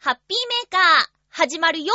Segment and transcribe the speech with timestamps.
[0.00, 0.80] ハッピーメーカー、
[1.28, 1.92] 始まるよ。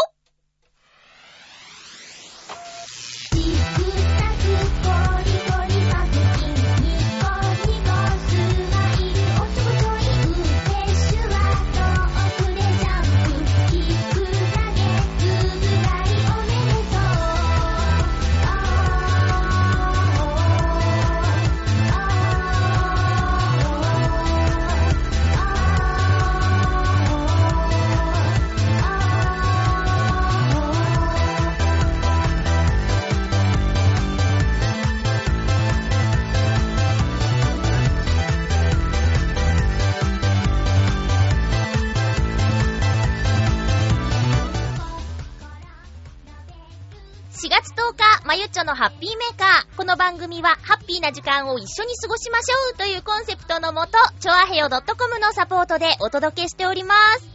[48.34, 49.78] まゆちょのハッピーメーカー。
[49.78, 57.28] この番組は、ハッピーな時間を一緒に過ごしましょうというコンセプトのもと、ちょあへよ .com のサポートでお届けしております。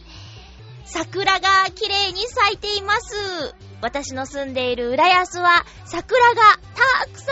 [0.83, 3.55] 桜が綺麗に咲いています。
[3.79, 6.41] 私の住んでいる浦安は、桜が
[6.75, 7.31] たくさ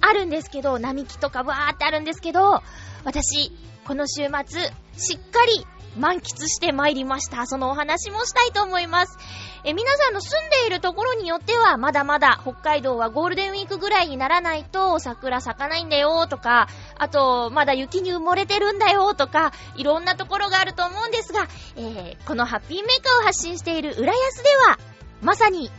[0.00, 2.64] あるんですけど、並木とかわーってあるんですけど、
[3.04, 3.52] 私、
[3.86, 4.60] この週末、
[4.96, 5.64] しっかり
[5.96, 7.46] 満喫して参りました。
[7.46, 9.18] そのお話もしたいと思います。
[9.64, 24.78] え、皆さんの住んでいるところによっては、まだまだ北海道はゴールデンウィークぐらいにならないと桜咲かないんだよとか、あと、まだ雪に埋もれてるんだよとか、いろんなところがあると思うんですが、えー、このハッピーメーカーを発信している浦安では、
[25.20, 25.72] まさに今、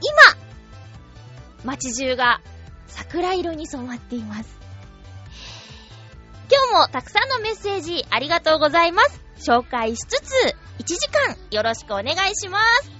[1.65, 2.41] 街中が
[2.87, 4.59] 桜色に染まっています。
[6.49, 9.22] 今日もたくさんのメッセージありがとうございます。
[9.43, 10.33] 紹介しつつ、
[10.79, 12.92] 1時間よろしくお願いします。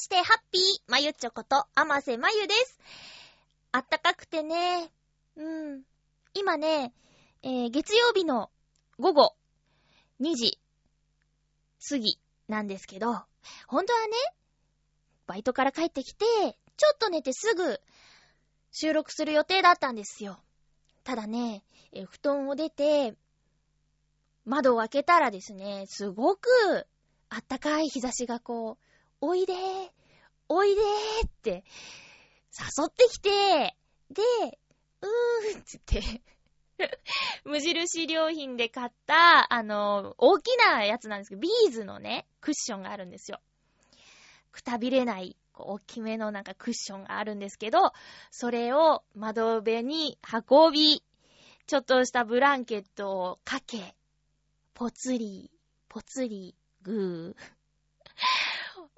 [0.00, 2.78] して、ハッピー、まゆちょこと、あませまゆです。
[3.70, 4.90] あったかくてね、
[5.36, 5.82] うん。
[6.34, 6.92] 今ね、
[7.42, 8.50] えー、月曜日の
[8.98, 9.36] 午後
[10.20, 10.58] 2時
[11.88, 12.18] 過ぎ
[12.48, 13.12] なんですけど、
[13.66, 14.16] 本当はね、
[15.26, 16.24] バイトから帰ってきて、
[16.76, 17.80] ちょっと寝てすぐ
[18.72, 20.40] 収録する予定だったんですよ。
[21.04, 21.62] ただね、
[21.92, 23.14] え布団を出て、
[24.46, 26.48] 窓を開けたらですね、すごく
[27.28, 28.89] あったかい日差しがこう、
[29.22, 29.56] おいでー、
[30.48, 31.64] おいでーって、
[32.78, 33.76] 誘ってきて、
[34.10, 34.22] で、
[35.02, 36.22] うーんつって
[37.44, 43.40] 無印良品で買った、あの、大きなやつなんですけど、ビーズのね、クッションがあるんですよ。
[44.52, 47.92] くたびれない、こう大きめのなんかクッションがあるんですけど、
[48.30, 50.18] それを窓辺に
[50.50, 51.04] 運び、
[51.66, 53.94] ちょっとしたブランケットをかけ、
[54.72, 55.50] ぽつり、
[55.88, 57.60] ぽつり、ぐー。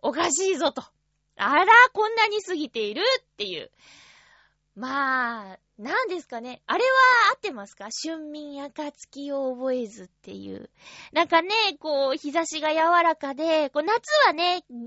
[0.02, 0.82] おかしいぞと。
[1.36, 3.70] あら、こんなに過ぎているっていう。
[4.74, 6.62] まあ、何ですかね。
[6.66, 6.90] あれは
[7.34, 7.88] 合ってますか？
[8.04, 10.70] 春眠暁を覚えずっていう。
[11.12, 14.86] なんかね、こう、日差しが柔らかで、こう夏はね、ギラ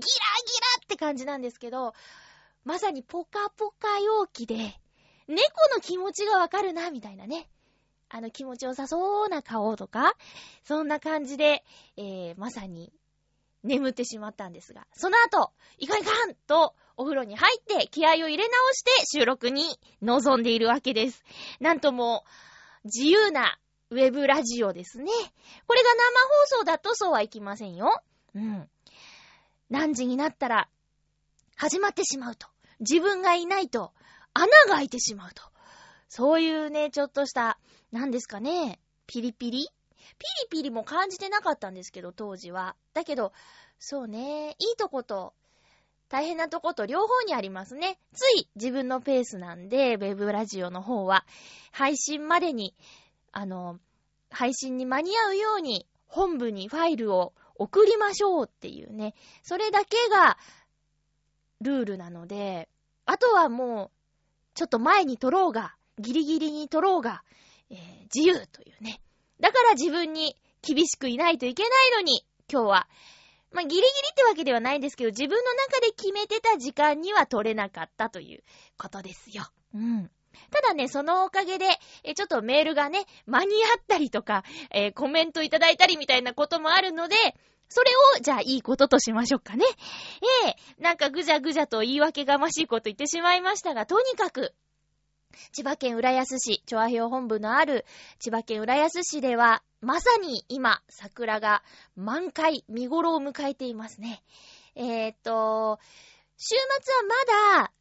[0.84, 1.94] って感じなんですけど、
[2.64, 4.56] まさにポカポカ陽気で、
[5.28, 5.38] 猫
[5.74, 7.48] の気持ちがわかるな、みたいなね。
[8.08, 10.14] あの気持ちよさそうな顔とか、
[10.64, 11.64] そんな感じで、
[11.96, 12.92] えー、まさに
[13.66, 21.22] 眠ってしまったんですが、その後、いかんいかんと、お風呂に入って気合を入れ直して収録に臨んでいるわけです。
[21.60, 22.24] なんとも、
[22.84, 23.58] 自由な
[23.90, 25.12] ウェブラジオですね。
[25.66, 28.02] これが生放送だとそうはいきませんよ。
[28.34, 28.68] うん。
[29.68, 30.68] 何時になったら、
[31.56, 32.46] 始まってしまうと。
[32.80, 33.92] 自分がいないと、
[34.32, 35.42] 穴が開いてしまうと。
[36.08, 37.58] そういうね、ちょっとした、
[37.92, 39.68] 何ですかね、ピリピリ
[40.18, 42.76] ピリピリも感じてなかったんですけど、当時は。
[42.94, 43.32] だけど、
[43.78, 45.34] そうね、いいとこと、
[46.08, 47.98] 大変なとこと両方にありますね。
[48.14, 51.24] つい自分のペースなんで、ウェブラジオの方は、
[51.72, 52.74] 配信までに、
[53.32, 53.80] あの、
[54.30, 60.38] 配信に間に合うように、本部にファイルを送りましょうっていうね、それだけが、
[61.60, 62.68] ルールなので、
[63.06, 63.90] あとはもう、
[64.54, 67.22] ちょっと前に撮ろうが、ギリギリに撮ろうが、
[67.70, 67.78] えー、
[68.14, 69.00] 自由というね、
[69.40, 72.88] だから自分に厳しくいないといけないのに、今日は、
[73.52, 78.42] まあ、ギリギリってわけではないんですけど、自分の中で決めてた時間には取れなかったという
[78.78, 79.44] ことですよ。
[79.74, 80.10] うん。
[80.50, 81.66] ただね、そのおかげで、
[82.04, 87.16] え、ちょっとメールがね、間に合ったりとか、えー、コメントいただいたりみたいなこともあるので、
[87.68, 89.64] それを、じゃあいいこととしましょうかね。
[90.44, 94.54] ええなんかぐじゃぐじゃと言い訳がましいこと言ってしまいましたが、とにかく、
[95.52, 97.84] 千葉県浦安市、調和表本部のある
[98.18, 101.62] 千葉県浦安市では、まさに今、桜が
[101.94, 104.22] 満開、見頃を迎えていますね。
[104.74, 105.78] えー、っと、
[106.36, 107.02] 週末は
[107.58, 107.72] まだ、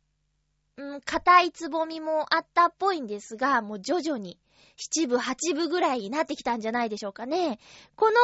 [0.78, 4.40] うん、硬いつぼみもあったっぽいんですが、もう徐々に、
[4.78, 7.60] 七部、八部ぐらいになってきたんじゃないでしょうかね。
[7.96, 8.18] この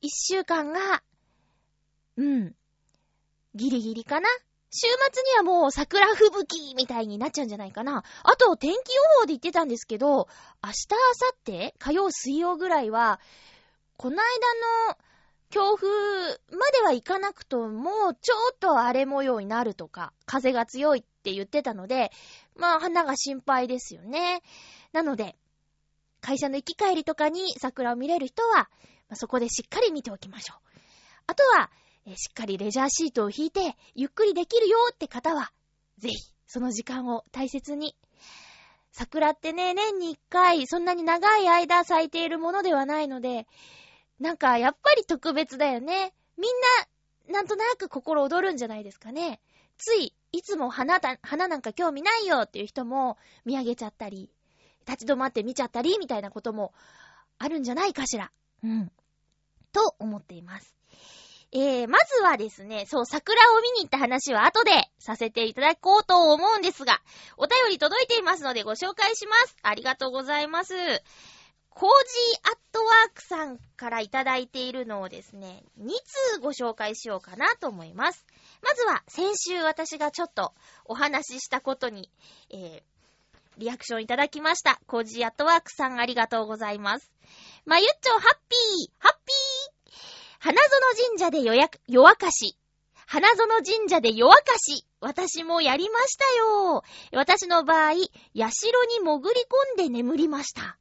[0.00, 1.02] 一週間が、
[2.16, 2.54] うん、
[3.54, 4.28] ギリギリかな？
[4.74, 8.04] 週末にはもう桜吹雪みたいになっちゃうんじゃないかな。
[8.24, 10.28] あと、天気予報で言ってたんですけど、
[10.64, 10.88] 明日、
[11.46, 13.20] 明後日、火曜、水曜ぐらいは、
[13.98, 14.22] この間
[14.88, 14.96] の
[15.50, 15.88] 強風
[16.56, 22.10] まではいかなくとも、ちょっと荒れ模様になるとか、風が強いって言ってたので、
[22.56, 24.42] まあ、花が心配ですよね。
[24.92, 25.36] なので、
[26.22, 28.68] 会社の行き帰りとかに桜を見れる人は、ま
[29.10, 30.58] あ、そこでしっかり見ておきましょう。
[31.26, 31.70] あとは、
[32.06, 35.52] えしっかりレジャーシートを引いて、ゆっくりできるよって方は、
[35.98, 36.16] ぜひ、
[36.46, 37.96] その時間を大切に。
[38.90, 43.46] 桜ってね、年に一回、そんなに長い間咲いているものではないので、
[44.18, 46.12] なんか、やっぱり特別だよね。
[46.36, 46.50] みん
[47.28, 49.40] な、なんとなく心躍るんじゃないですかね。
[49.78, 54.30] つい、いつも花だ、花なんか興味ないよっていう人も見上げちゃったり、
[54.86, 56.74] 立ち止まって見ちゃったり、みたいなことも
[57.38, 58.30] あるんじゃないかしら。
[58.62, 58.92] うん。
[59.72, 60.76] と思っています。
[61.54, 67.02] えー、まずはですね、そう、桜を見に行った話は後でさせていただこうと思うんですが、
[67.36, 69.56] お便り届いていますのでご紹介します。
[69.62, 70.74] ありがとうございます。
[71.68, 75.88] コージーアットワークさんからいただいているのをですね、2
[76.34, 78.26] 通ご紹介しようかなと思います。
[78.62, 80.54] まずは、先週私がちょっと
[80.86, 82.10] お話ししたことに、
[82.50, 82.82] えー、
[83.58, 84.80] リアクションいただきました。
[84.86, 87.10] コージーアットワークさんありがとうございます。
[87.64, 89.21] まゆっちょ、ハッピーハッピー
[90.44, 90.60] 花園
[91.08, 92.58] 神社で予約、夜明かし。
[93.06, 94.84] 花園神社で夜明かし。
[94.98, 96.82] 私もやりましたよ。
[97.12, 98.50] 私の場合、社
[98.88, 100.76] に潜り込んで眠りました。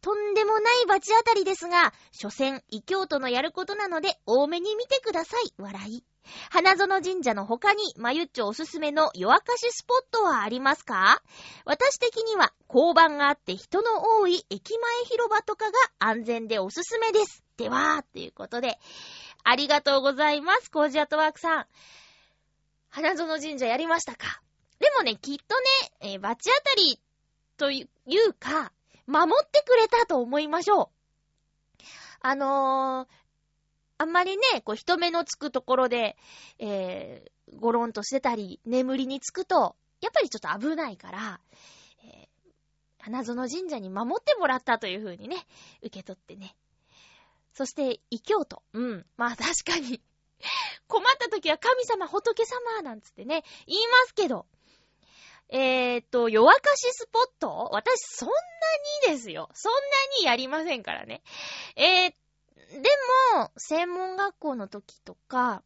[0.00, 5.54] とんでもない罰当たりですが、所詮、異教徒のやることなので、多めに見てください。
[5.58, 6.04] 笑い。
[6.50, 11.22] 花園神社の他に、まゆっちょおすすめの夜明かしスポットはありますか？
[11.64, 17.42] 私的には、交番があって人の多い駅前広場とかが安全でおすすめです。
[17.56, 18.78] では、ということで、
[19.42, 21.66] ありがとうございます、コージアトワークさん。
[22.88, 24.40] 花園神社やりましたか？
[24.78, 25.54] でもね、きっと
[26.08, 27.00] ね、えー、罰当たり
[27.56, 27.86] とい
[28.28, 28.72] うか、
[29.06, 30.88] 守ってくれたと思いましょう。
[32.20, 33.08] あのー、
[33.98, 36.16] あんまりね、こう人目のつくところで、
[36.58, 41.40] えー、ゴロンとしてたり、眠りにつくと、やっぱりちょっと危ないから、
[42.04, 45.46] えー、花園神社に守ってもらったという風にね、
[45.82, 46.56] 受け取ってね。
[47.52, 48.62] そして、異教徒。
[48.72, 49.06] うん。
[49.16, 50.00] まあ確かに
[50.88, 54.46] 困った時は神様、仏様、なんつってね、言いますけど。
[55.50, 57.68] え、っと、夜明かしスポット？
[57.70, 58.34] 私、そんな
[59.08, 59.50] にですよ。
[59.54, 59.78] そんな
[60.18, 61.22] にやりませんからね。
[61.76, 62.14] えー、
[62.74, 62.88] で
[63.36, 65.62] も、専門学校の時とか、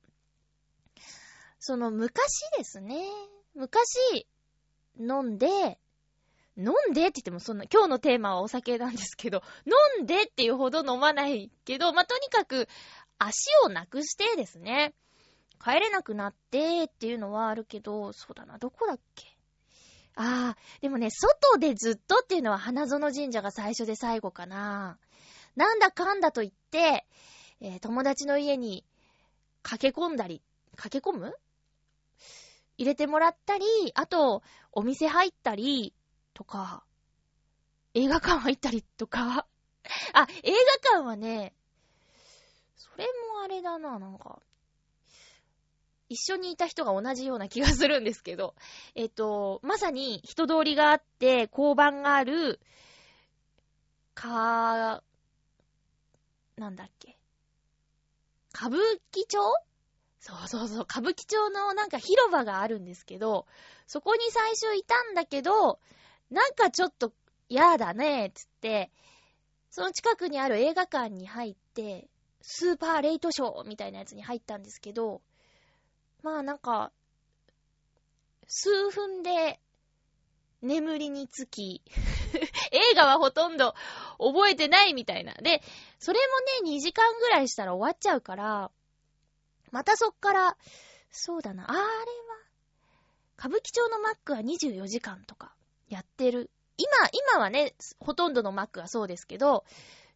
[1.58, 3.05] その昔ですね。
[3.55, 4.26] 昔、
[4.99, 5.78] 飲んで、
[6.56, 9.43] 飲んでって言ってもそんな、今日のテーマはお酒なんですけど、
[9.99, 12.69] 飲んでっていうほど飲まないけど、まあ、とにかく、
[13.19, 13.34] 足
[13.64, 14.94] をなくしてですね、
[15.62, 19.27] 帰れなくなってっていうのはあるけど、そうだな、どこだっけ？
[20.15, 24.98] ああ、でもね、外でずっとっていうのは花園神社が最初で最後かな。
[25.58, 27.05] なんだかんだと言って、
[27.60, 28.84] えー、友達の家に
[29.62, 30.41] 駆け込んだり、
[30.77, 31.34] 駆け込む？
[32.77, 33.65] 入れてもらったり、
[33.96, 35.93] あと、お店入ったり、
[36.32, 36.84] とか、
[37.93, 39.48] 映画館入ったりとか。
[40.12, 41.56] あ、映画館はね、
[42.77, 44.41] それもあれだな、なんか。
[46.08, 48.55] 一緒にいた人が同じような気がするんですけど、
[48.94, 52.60] えっ、と、まさに人通りがあって、交番がある、
[54.15, 55.03] か、
[56.58, 57.17] なんだっけ？
[58.55, 58.81] 歌舞
[59.12, 59.38] 伎町？
[60.20, 63.46] そうそうそう、歌舞伎町のなんか広場があるんですけど、
[63.86, 65.79] そこに最初いたんだけど、
[66.31, 67.12] なんかちょっと
[67.48, 68.91] 嫌だね、つって、
[69.70, 72.08] その近くにある映画館に入って、
[72.43, 75.22] スーパーレイトショーみたいなやつに入ったんですけど、
[76.22, 76.91] まあなんか、
[78.48, 79.60] 数分で
[80.62, 81.82] 眠りにつき
[82.72, 83.74] 映画はほとんど
[84.19, 85.34] 覚えてないみたいな。
[85.34, 85.62] で、
[85.98, 86.19] それ
[86.62, 88.70] もね、2時間ぐらいしたら終わっちゃうから、
[89.70, 90.56] またそっから、
[91.10, 91.84] そうだな、あれは、
[93.38, 95.55] 歌舞伎町のマックは24時間とか
[95.88, 96.50] やってる。
[96.77, 96.91] 今、
[97.34, 99.65] 今はね、ほとんどのマックはそうですけど、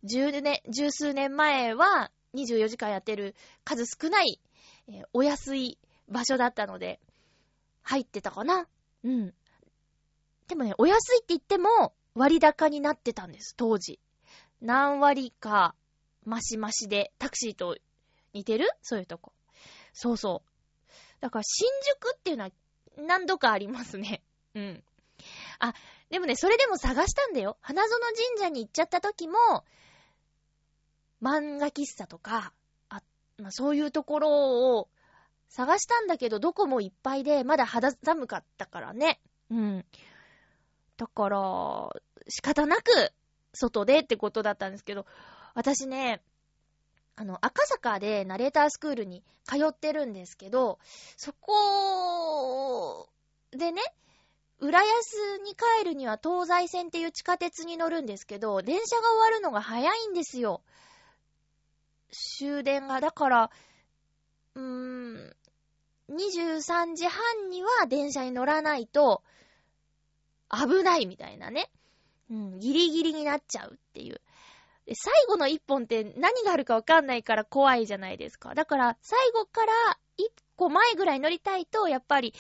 [0.04, 4.40] 十年、十数年前は24時間やってる数少ない、
[4.88, 7.00] えーお安い場所だったので、
[7.82, 8.66] 入ってたかな
[9.04, 9.34] うん。
[10.49, 14.00] でもね、お安いって言っても割高になってたんです、当時。
[14.61, 15.75] 何割か、
[16.25, 17.76] マシマシで、タクシーと
[18.32, 18.68] 似てる？
[18.82, 19.32] そういうとこ。
[19.92, 20.92] そうそう。
[21.20, 22.50] だから、新宿っていうのは
[22.96, 24.22] 何度かありますね。
[24.54, 24.84] うん。
[25.58, 25.75] あ、
[26.11, 27.56] でもね、それでも探したんだよ。
[27.61, 27.90] 花園
[28.34, 29.37] 神社に行っちゃった時も、
[31.22, 32.52] 漫画喫茶とか、
[32.88, 33.02] あ、
[33.38, 34.88] まあ、そういうところを
[35.49, 39.20] 探したんだけど、どこもいっぱいで、まだ肌寒かったからね。
[39.50, 39.87] うん。
[41.02, 41.90] だから、
[42.28, 43.12] 仕方なく、
[43.52, 45.04] 外でってことだったんですけど、
[45.52, 46.23] 私ね、
[47.16, 50.78] あの、赤坂でナレータースクールに通ってるんですけど、
[51.16, 53.09] そこ
[53.50, 53.82] でね、
[54.61, 60.62] 浦安に帰るには東西線っていう地下鉄に乗るんですけど、電車が終わるのが早いんですよ。
[62.12, 63.00] 終電が。
[63.00, 63.50] だから、
[64.54, 65.37] うーん、
[66.11, 69.25] 23時半には電車に乗らないと
[70.52, 71.71] 危ないみたいなね。
[72.30, 74.21] うん、ギリギリになっちゃうっていう。
[74.87, 78.54] で最後の一本って何があるかわかんないから怖いじゃないですか。
[78.54, 79.73] だから、最後から
[80.16, 82.35] 一個前ぐらい乗りたいと、やっぱり、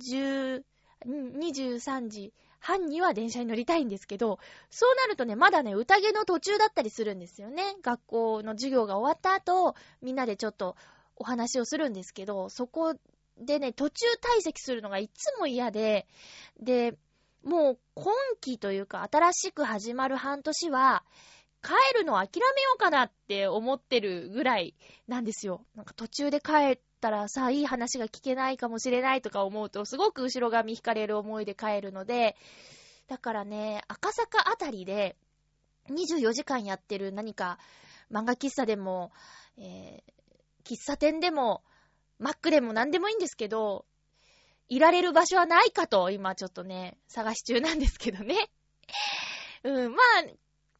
[0.00, 0.62] 10、
[1.06, 4.38] うん23時半には電車に乗りたいんですけど、
[4.70, 7.76] そうなるとね、まだね、宴の途中だったりするんですよね。
[7.82, 10.76] 学校の授業が終わった後、みんなでちょっと
[11.16, 12.94] お話をするんですけど、そこ
[13.38, 14.06] でね、途中
[14.38, 16.06] 退席するのがいつも嫌で、
[16.60, 16.98] で、
[17.42, 21.04] もう今期というか新しく始まる半年は、
[21.62, 24.74] 帰るの諦めようかなって思ってるぐらい
[25.06, 25.64] なんですよ。
[25.74, 32.36] なんか途中で帰ったらさ、いい話が聞けないかもしれないとか思うと、すごく後ろ髪引かれる思いで帰るので、
[33.08, 35.16] だからね、赤坂あたりで
[35.90, 37.58] 24時間やってる何か
[38.10, 39.12] 漫画喫茶でも、
[39.58, 41.62] えー、喫茶店でも、
[42.18, 43.84] マックでも何でもいいんですけど、
[44.70, 48.50] いられる場所はないかと、今ちょっとね、探し中なんですけどね。
[49.64, 50.22] うん、まあ、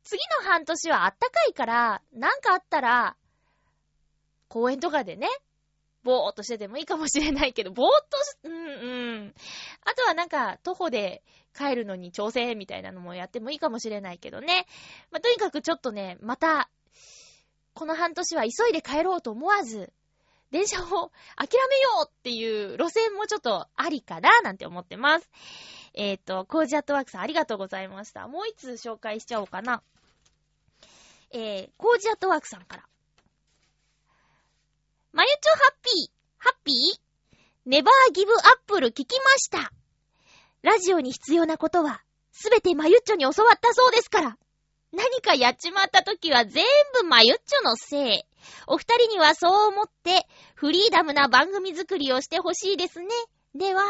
[0.04, 3.16] 次の半年はあったかいから、なんかあったら、
[4.48, 5.28] 公園とかでね、
[6.04, 9.34] ぼーっとしててもいいかもしれないけど、ぼーっとし、うんうん。
[9.82, 14.66] あとはなんか、徒歩で帰るのに挑戦みたいなのもやってもいいかもしれないけどね。
[15.10, 16.70] まあ、とにかくちょっとね、また、
[17.74, 19.92] この半年は急いで帰ろうと思わず、
[20.50, 25.30] 電車を諦めようっていう路線もちょっとありかななんて思ってます。
[25.94, 28.28] えっ、と、コージアットワークさんありがとうございました。
[28.28, 29.82] もう一通紹介しちゃおうかな。
[31.32, 32.84] えー、コージアットワークさんから。
[35.12, 37.00] まゆちょハッピー、ハッピー？
[37.66, 39.72] ネバーギブアップル聞きました。
[40.62, 42.02] ラジオに必要なことは、
[42.32, 44.38] すべてまゆっちょに教わったそうですから。
[44.92, 46.64] 何かやっちまった時は全
[47.00, 48.24] 部まゆっちょのせい。
[48.66, 53.08] お二人にはそう思って、フリーダムな番組作りをしてほしいですね。
[53.54, 53.82] では、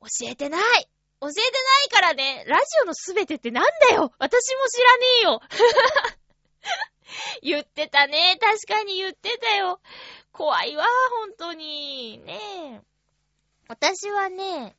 [0.00, 0.88] 教えてない。
[1.20, 5.40] 教えてないからね、ラジオのすべてってなんだよ私も知らねえよ
[7.42, 8.36] 言ってたね。
[8.40, 9.80] 確かに言ってたよ。
[10.32, 10.84] 怖いわ、
[11.20, 12.18] 本当に。
[12.18, 12.94] ねえ。
[13.68, 14.76] 私はね、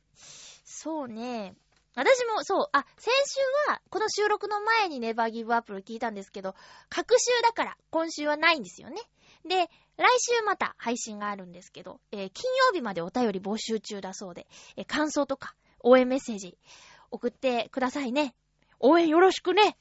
[0.64, 1.56] そうね、
[1.96, 6.54] 私も、そう、あ、先週は、この収録の前にネバーギブアップル聞いたんですけど、
[6.90, 9.00] 各週だから、今週はないんですよね。
[9.46, 16.58] で、来週また配信があるんですけど、えー金曜日までお便り募集中だそうで、えー感想とか、応援メッセージ、
[17.10, 18.34] 送ってくださいね。
[18.78, 19.78] 応援よろしくね。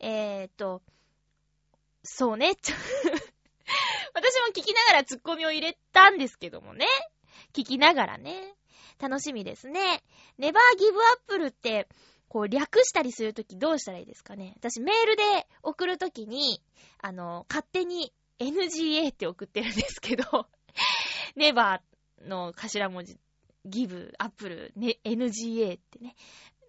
[0.00, 0.82] えーっと、
[2.02, 2.56] そうね。
[2.56, 2.76] ち ょ
[4.14, 6.86] 私も聞きながらツッコミを入れたんですけどもね。
[7.52, 8.54] 聞きながらね。
[8.98, 10.02] 楽しみですね。
[10.38, 11.88] ネバーギブアップルって、
[12.28, 15.22] こう略したりするときどうしたらいいですかね私メールで
[15.62, 16.60] 送るときに、
[17.00, 20.46] あの、勝手に NGA って送ってるんですけど、
[21.36, 23.18] ネバーの頭文字、
[23.64, 26.14] ギブ、アップル、ね、NGA ってね。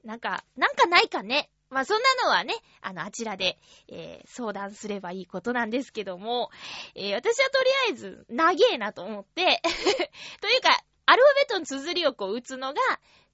[0.03, 1.49] なんか、なんかないかね。
[1.69, 3.57] まあ、そんなのはね、あの、あちらで、
[3.89, 6.49] えー相談すればいいことなんですけども、
[6.95, 9.61] えー私はとりあえず、長えなと思って、
[10.39, 12.81] というか、アルファベットの綴りをこう打つのが、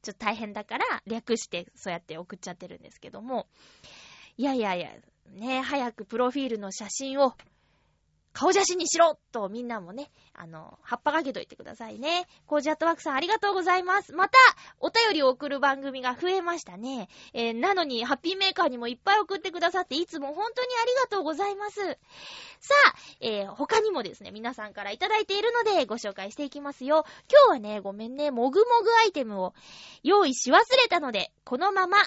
[0.03, 3.47] ちょっと大変だから、略してそうやって送っちゃってるんですけども、
[4.37, 4.91] いやいやいや、
[5.31, 7.33] ね、早くプロフィールの写真を、
[8.33, 12.27] 顔写真にしろとみんなもね、あの、葉っぱかけといてくださいね。
[12.47, 14.13] コージアットワークさんありがとうございます。
[14.13, 14.37] また、
[14.79, 17.09] お便りを送る番組が増えましたね。
[17.33, 21.79] えーなのに、ハッピーメーカーにもいっぱい送ってくださって、いつも本当にありがとうございます。
[22.59, 27.05] さあ、えー他にもですね、皆さんからいただいているので、ご紹介していきますよ。
[27.31, 29.53] 今日はね、ごめんね、もぐもぐアイテムを
[30.01, 31.97] 用意し忘れたので、このまま、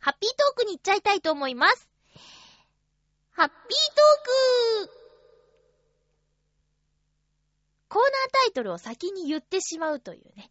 [0.00, 1.88] ハッピートークに行っちゃいたいと思います。
[3.32, 3.56] ハッピー
[3.94, 4.97] トーク
[7.88, 8.10] コーナー
[8.44, 10.50] タイトルを先に言ってしまうというね。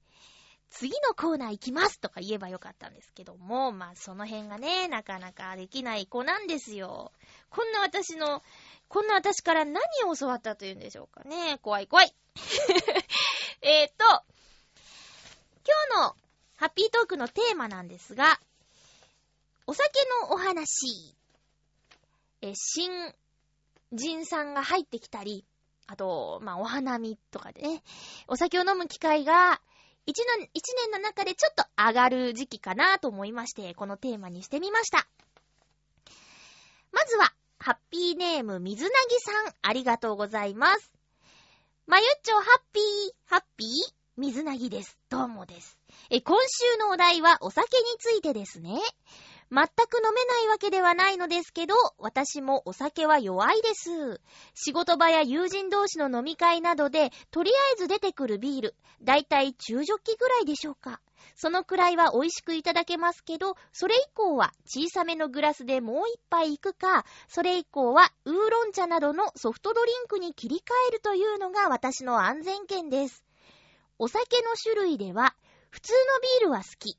[0.70, 7.12] 次のコーナー行きますとか言えばよかったんですけども、まあその辺がね、なかなかできない子なんですよ。
[7.50, 8.44] こんな私の、
[8.90, 11.58] こんな私から何を教わったというんでしょうかね。
[11.62, 12.14] 怖い怖い。
[13.62, 16.16] えっと、今日の
[16.58, 18.40] ハッピートークのテーマなんですが、
[19.66, 19.92] お酒
[20.24, 21.16] のお話。
[22.42, 22.92] え、新
[23.94, 25.46] 人さんが入ってきたり、
[25.88, 27.84] あと、まあ、お花見とかでね、
[28.28, 29.62] お酒を飲む機会が、
[30.06, 35.08] 一年、一年の中でちょっと上がる時期かなと思いまして、このテーマにしてみました。
[36.92, 40.92] まずは、ハッピーネーム、水なぎさん、ありがとうございます。
[41.86, 42.84] まゆっちょ、ハッピー、
[43.26, 43.70] ハッピー、
[44.18, 44.98] 水なぎです。
[45.10, 45.78] どうもです。
[46.10, 48.80] え、今週のお題はお酒についてですね。
[49.50, 54.20] 全く飲めないわけではないのですけど、私もお酒は弱いです。
[54.54, 61.00] 仕事場や友人同士の飲み会などで、とりあえず出てくるビール、だいたい中ジョッキぐらいでしょうか。
[61.36, 73.24] そのくらいは美味しくいただけますけど、それ以降は小さめのグラスでもう一杯行くか、それ以降はウーロン茶などのソフトドリンクに切り替えるというのが私の安全圏です。
[74.00, 75.36] お酒の種類では、
[75.70, 76.98] 普通のビールは好き。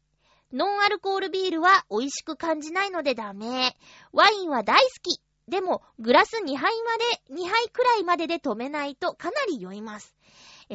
[0.53, 3.77] ノンアルコールビールは美味しく感じないのでダメ。
[4.13, 5.21] ワインは大好き。
[5.47, 10.15] でも、グラス2杯まで、2杯くらいまでで止めないとかなり酔います。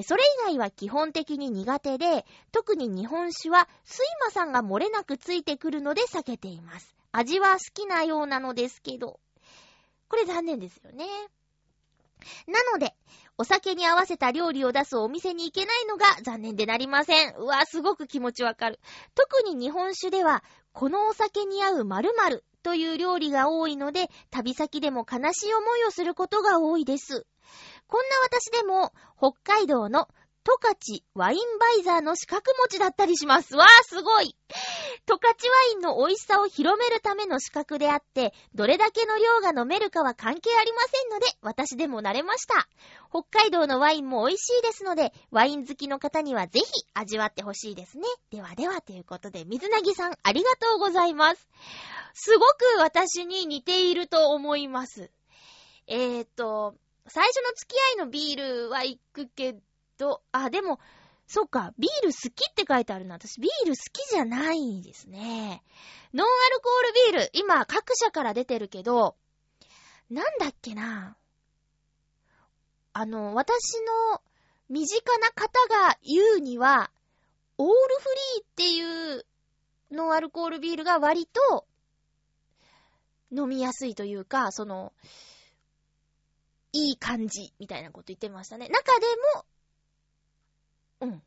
[0.04, 6.96] それ以外は基本的に苦手で、特に日本酒は睡魔さんが漏れなくついてくるので避けています。
[7.12, 9.20] 味は好きなようなのですけど。
[10.08, 11.06] これ残念ですよね。
[12.48, 12.96] なので、
[13.38, 17.36] お酒に合わせた料理を出すお店に行けないのが残念でなりません。
[17.36, 18.80] うわ、すごく気持ちわかる。
[19.16, 27.26] 特に日本酒では、このお酒に合う〇〇という料理が多いので、旅先でも悲しい思いをすることが多いです。
[27.88, 30.08] こんな私でも、北海道の
[30.44, 33.56] トカチワインバイザーの資格持ちだったりします。
[33.56, 34.36] わー、すごい
[35.06, 42.68] トカチワインの美味しさを広めるための資格であって、どれだけの量が飲めるかは関係ありませんので、私でも慣れました。
[43.10, 48.04] 北海道のワインも美味しいですので、ワイン好きの方にはぜひ味わってほしいですね。
[48.32, 51.48] ではではということで、水なぎさんありがとうございます。
[52.14, 55.12] すごく私に似ていると思います。
[55.88, 56.76] えーと、
[57.08, 59.60] 最初の付き合いのビールは行くけど、
[59.98, 60.80] とあ、でも、
[61.28, 63.16] そっか、ビール好きって書いてあるな。
[63.16, 65.64] 私、ビール好きじゃないんですね。
[66.14, 69.16] ノンアルコールビール、今、各社から出てるけど、
[70.10, 71.18] なんだっけな。
[72.94, 74.22] あの、私の
[74.70, 76.92] 身近な方が言うには、
[77.58, 79.26] オールフリーっていう
[79.92, 81.66] ノンアルコールビールが割と
[83.32, 84.94] 飲みやすいというか、その、
[86.72, 88.68] いい感じみたいなこと言ってましたね。
[88.68, 89.46] 中でも、
[91.04, 91.22] うん。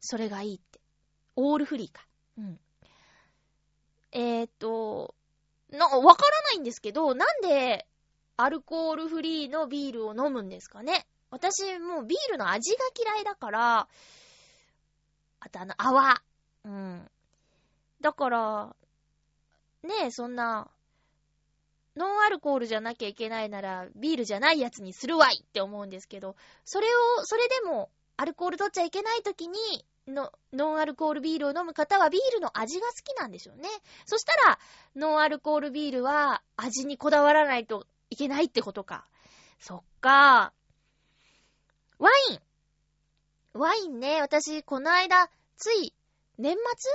[0.00, 0.80] それがいいって。
[1.36, 2.06] オールフリーか。
[2.38, 2.58] うん。
[4.12, 5.14] えー、っと、
[5.70, 7.86] な、わからないんですけど、なんで、
[8.36, 13.88] アルコールフリーのビールを飲むんですかね私、もうビールの味が嫌いだから、
[15.40, 16.22] あとあの、泡。
[16.64, 17.10] うん。
[18.00, 18.76] だから、
[19.82, 20.70] ねえ、そんな、
[21.96, 29.58] ノンアルコールじゃなきゃいけないなら、ビールじゃないやつにするわいって思うんですけど、それを、それでも、アルコール取っちゃいけない時に、
[30.08, 33.68] の、ノンアルコールビールを飲む方はビールの味が好きなんでしょうね。
[34.04, 34.58] そしたら、
[34.94, 39.04] ノンアルコールビールは味にこだわらないといけないってことか。
[39.58, 40.52] そっか。
[41.98, 42.40] ワイン。
[43.54, 45.94] ワインね、私、この間、つい、
[46.38, 46.92] 年末？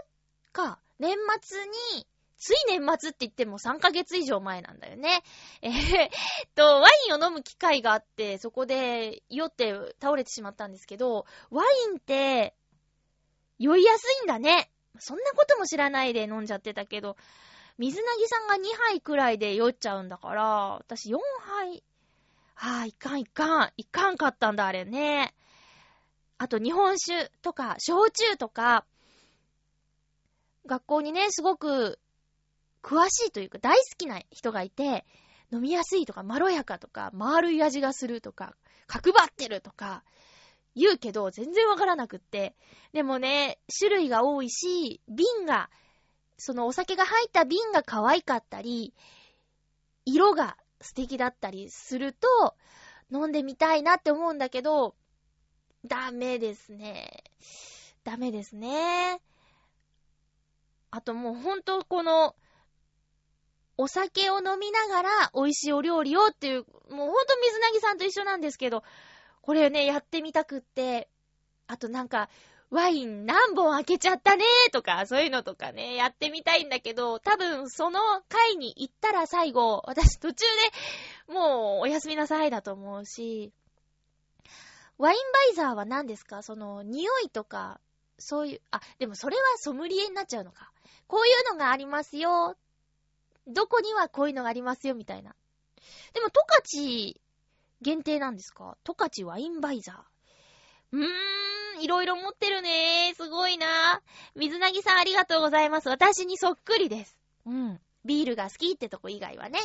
[0.54, 0.80] か。
[1.00, 2.08] 年末に、
[2.42, 5.22] つい年末って言っても3ヶ月以上前なんだよね。
[5.62, 6.10] えー、っ
[6.56, 12.56] と、ワインを飲む機会があって、そこで酔って倒れてしまったんですけど、ワインって、
[13.60, 14.72] 酔いやすいんだね。
[14.98, 17.16] そんなことも知らないで飲んじゃってたけど、
[17.78, 20.46] 水なぎさんが2杯くらいで酔っちゃうんだから、
[20.80, 21.84] 私4杯、
[22.56, 25.36] はあ、いかんいかん、いかんかったんだ、あれね。
[26.40, 28.84] あと日本酒とか、焼酎とか、
[30.66, 32.00] 学校にね、すごく
[32.82, 35.06] 詳しいというか大好きな人がいて、
[35.52, 38.56] 飲みやすいとか、まろやかとか、丸い味がするとか、
[38.88, 40.04] 角張ってるとか、
[40.76, 42.56] 言うけど、全然わからなくって。
[42.94, 45.70] でもね、種類が多いし、瓶が、
[46.38, 48.94] そのお酒が入った瓶が可愛かったり、
[50.06, 52.56] 色が素敵だったりすると、
[53.12, 54.96] 飲んでみたいなって思うんだけど、
[55.86, 57.24] ダメですね。
[58.04, 59.22] ダメですね。
[60.90, 62.36] あともうほんとこの、
[63.82, 68.84] お酒を飲みながら美味しいお料理をっていう、もうほんと水なぎさんと一緒なんですけど、
[69.42, 71.10] これね、やってみたくって、
[71.68, 72.30] あとなんか、
[72.70, 80.46] ワイン何本開けちゃったねーとか、そういうのとかね、やってみたいんだけど、多分その回に行ったら最後、私途中
[81.28, 83.52] でもうおやすみなさいだと思うし、
[84.98, 86.44] ワインバイザーは何ですか？
[86.44, 87.82] その、匂いとか、
[88.20, 90.72] そういう、あ、でもそれはソムリエになっちゃうのか。
[91.08, 92.56] こういうのがありますよ。
[93.48, 95.36] どこにはこういうのがありますよ、みたいな。
[96.14, 97.20] でも、トカチ
[97.82, 98.78] 限定なんですか？
[98.84, 100.98] トカチワインバイザー。
[100.98, 104.02] うーん、いろいろ持ってるねすごいな
[104.36, 105.90] 水なぎさんありがとうございます。
[105.90, 107.18] 私にそっくりです。
[107.46, 107.80] うん。
[108.06, 109.60] ビールが好きってとこ以外はね。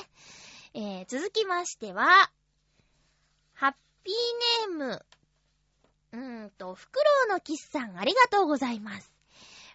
[0.74, 2.30] えー、続きましては、
[3.54, 5.06] ハッピーネーム、
[6.12, 9.12] うーんと、フクロウのキスさんありがとうございます。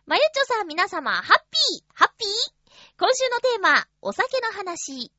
[0.05, 2.60] まゆちょさん皆様、ハッピーハッピー？
[3.01, 5.11] 今週のテーマ、お酒の話。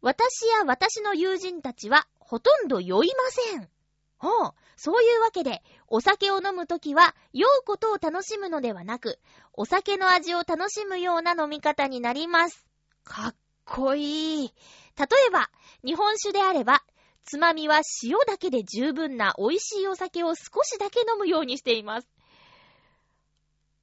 [0.00, 3.68] 私や私の友人たちは、ほとんど酔いません。
[4.16, 4.54] ほう。
[4.78, 9.18] そういうわけで、お酒を飲むときは、酔うことを楽しむのではなく、
[9.52, 12.64] お酒の味を楽しむような飲み方になります。
[13.04, 13.34] かっ
[13.66, 14.54] こいい。
[14.96, 15.50] 例えば、
[15.84, 16.82] 日本酒であれば、
[17.26, 22.08] つまみは塩だけで十分な美味しいお酒を少しだけ飲むようにしています。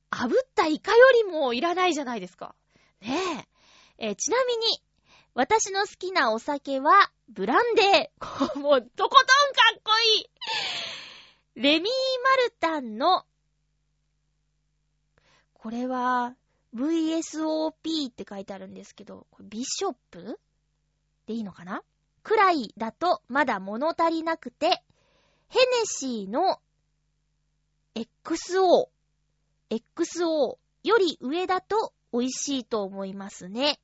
[0.09, 2.55] 炙ったイカよりもいらないじゃないですか。
[3.01, 3.45] ね
[3.99, 4.07] え。
[4.09, 4.81] えー、ちなみに、
[5.33, 8.59] 私の好きなお酒は、ブランデー。
[8.59, 10.29] もう、とことんかっこいい
[11.55, 11.91] レミー・
[12.23, 13.25] マルタンの、
[15.53, 16.35] これは、
[16.75, 20.39] VSOP って書いてあるんですけど、ビショップ？
[21.25, 21.83] でいいのかな？
[22.23, 24.83] くらいだとまだ物足りなくて、
[25.47, 26.59] ヘネシーの
[27.95, 28.89] XO、
[29.69, 33.79] XO より上だと美味しいと思いますね。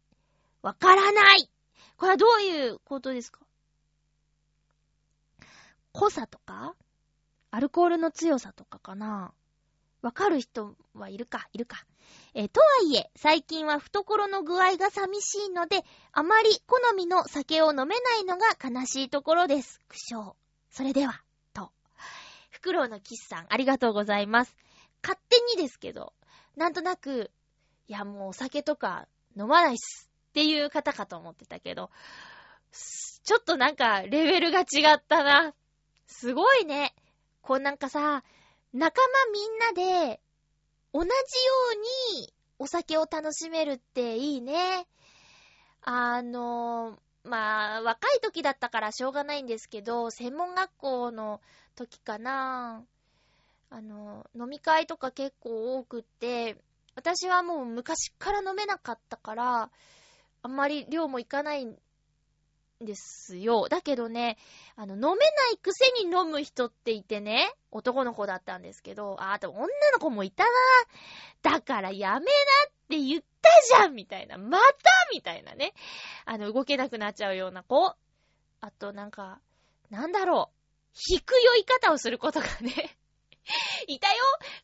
[0.62, 1.50] わからない
[1.98, 3.39] これはどういうことですか？
[5.91, 6.76] 濃さとか？
[7.52, 9.32] アルコールの強さとかかな？
[10.02, 11.86] わかる人はいるか、いるか？
[12.34, 19.80] えー、とはいえ、最近は懐の具合が寂しいので、あまり好みの酒を飲めないのが悲しいところです。
[19.88, 20.34] 苦笑。
[20.72, 21.22] それでは、
[21.54, 21.72] と。
[22.50, 24.56] フクロウのキスさん、ありがとうございます。
[25.04, 26.13] 勝手にですけど、
[26.58, 27.32] なんとなく、
[27.88, 31.91] いやもうお酒とか飲まないっすっていう方かと思ってたけど、
[33.24, 35.54] ちょっとなんかレベルが違ったな。
[36.08, 36.93] すごいね。
[37.41, 38.24] こうなんかさ、
[38.74, 40.22] 仲間みんなで、
[40.93, 41.13] 同じよ
[42.15, 44.88] うにお酒を楽しめるっていいね。
[45.82, 51.41] あの、まあ、若い時だったからしょうがないんですけど、専門学校の
[51.76, 52.84] 時かな。
[53.69, 56.58] あの、飲み会とか結構多くって、
[56.95, 59.69] 私はもう昔から飲めなかったから、
[60.41, 61.75] あんまり量もいかないん
[62.82, 63.67] ですよ。
[63.69, 64.38] だけどね、
[64.75, 65.15] あの、飲めな
[65.53, 70.49] いくせに飲む人っていてね、男の子だったんですけど、あ、あと女の子もいたな。
[71.41, 72.25] だからやめなっ
[72.89, 74.38] て言ったじゃんみたいな。
[74.38, 74.65] また
[75.13, 75.73] みたいなね。
[76.25, 77.95] あの、動けなくなっちゃうような子。
[78.62, 79.39] あと、なんか、
[79.89, 80.63] なんだろう。
[80.95, 82.97] 引く酔い方をすることがね
[83.88, 84.15] いたよ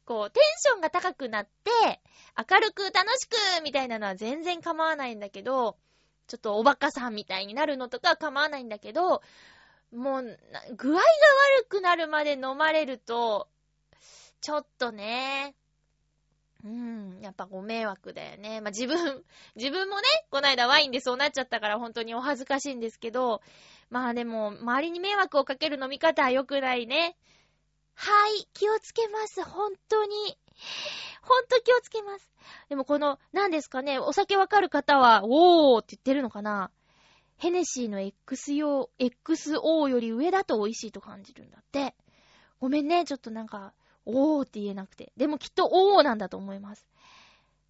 [0.06, 2.02] こう、テンションが高くなって、
[2.38, 5.78] 明るく楽しくみたいなのは全然構わないんだけど、
[6.28, 9.22] ちょっとおバカさんみたいになるのとか構わないんだけど、
[9.92, 10.40] もう、
[10.76, 13.50] 具合が悪くなるまで飲まれると、
[14.42, 15.56] ちょっとね、
[16.64, 18.60] うん、やっぱご迷惑だよね。
[18.62, 19.24] まあ、自分、
[19.56, 23.42] 自分もね、こないだワインでそうなっちゃったから本当にお恥ずかしいんですけど、
[23.90, 27.16] まあでも、周りに迷惑をかける飲み方は良くないね。
[28.02, 30.16] はい、気をつけます、本当に。
[31.22, 32.32] ほんと気をつけます。
[32.70, 36.72] でもこの、何ですかね、お酒わかる方は、おーって言ってるのかな
[37.36, 41.94] ヘネシーの X 用、XO より上だと美味しいと感じるんだって。
[42.62, 43.74] ごめんね、ちょっとなんか、
[44.06, 45.12] おーって言えなくて。
[45.18, 46.88] でもきっとおーなんだと思います。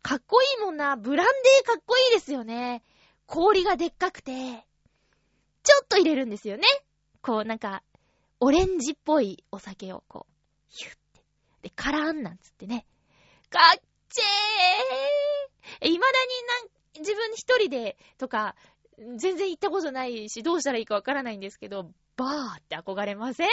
[0.03, 0.95] かっこいいもんな。
[0.95, 2.83] ブランデーかっこいいですよね。
[3.25, 4.31] 氷がでっかくて、
[5.63, 6.67] ちょっと入れるんですよね。
[7.23, 7.81] こうなんか、
[8.39, 10.33] オレンジっぽいお酒をこう、
[10.69, 11.21] ヒュッて。
[11.63, 12.85] で、カラーンなんつってね。
[13.49, 15.99] かっちえー未だに
[16.95, 18.55] なん、自分一人でとか、
[19.17, 23.49] 全然行ったことないし、どうしたらいいかわからないんですけど、バーって憧れません？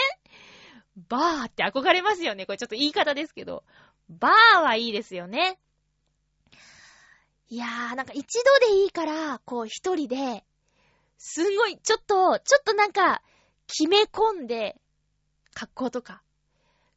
[1.09, 2.45] バーって憧れますよね。
[2.45, 3.63] これちょっと言い方ですけど。
[4.09, 5.59] バーはいいですよね。
[7.49, 10.43] いやー、なんか一度でいいから、こう一人で、
[11.17, 13.21] すんごい、ちょっと、ちょっとなんか、
[13.67, 14.79] 決め込んで、
[15.53, 16.21] 格好とか、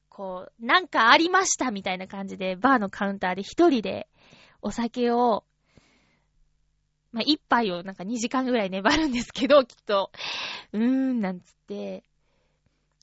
[0.09, 4.09] こう、なんかありましたみたいな感じで、バーのカウンターで一人で
[4.63, 5.45] お酒を
[7.13, 10.11] まあ、一杯をなんか2時間ぐらい粘るんですけど、きっと。
[10.73, 12.05] うーん、なんつって。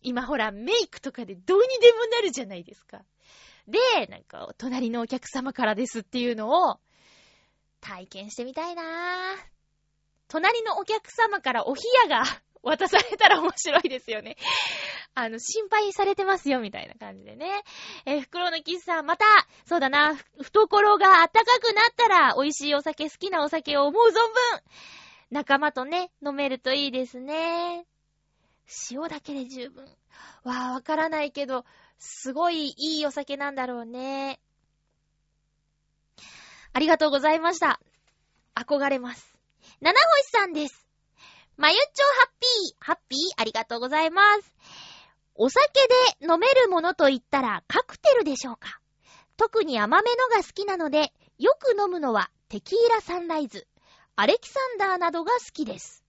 [0.02, 3.04] 今ほら、メイクとかでどうにでもなるじゃないですか。
[3.68, 6.80] で、なんか、隣のお客様からですっていうのを、
[7.82, 8.86] 体験してみたいなぁ。
[10.30, 12.24] 隣のお客様からお冷やが
[12.64, 14.38] 渡されたら面白いですよね。
[15.16, 17.64] あの、心配されてますよ、みたいな感じでね。
[18.06, 19.26] えー、袋のキスさん、また、
[19.66, 24.24] そうだな、懐が暖かくなったら、美味しいお酒、好きなお酒を思う存分、
[25.32, 27.86] 仲間とね、飲めるといいですね。
[28.92, 29.86] 塩だけで十分。
[30.44, 31.66] わあ、わからないけど、
[32.00, 34.40] すごいいいお酒なんだろうね。
[36.74, 37.80] ありがとうございました。
[38.56, 39.36] 憧れます。
[39.82, 40.87] 七星さんです。
[41.58, 44.54] まゆっちょハッピー、ハッピー、ありがとうございます。
[45.34, 45.64] お酒
[46.20, 48.80] で飲めるものと言ったらカクテルでしょうか？
[49.38, 53.68] 特に甘めのが好きなので、よく飲むのはテキーラサンライズ、
[54.16, 56.04] アレキサンダーなどが好きです。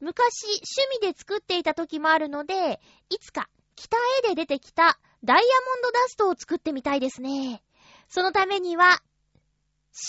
[0.00, 7.62] 昔、趣味で作っていた時もあるので、いつか北絵で出てきたダイヤモンドダストを作ってみたいですね。
[8.08, 9.02] そのためには、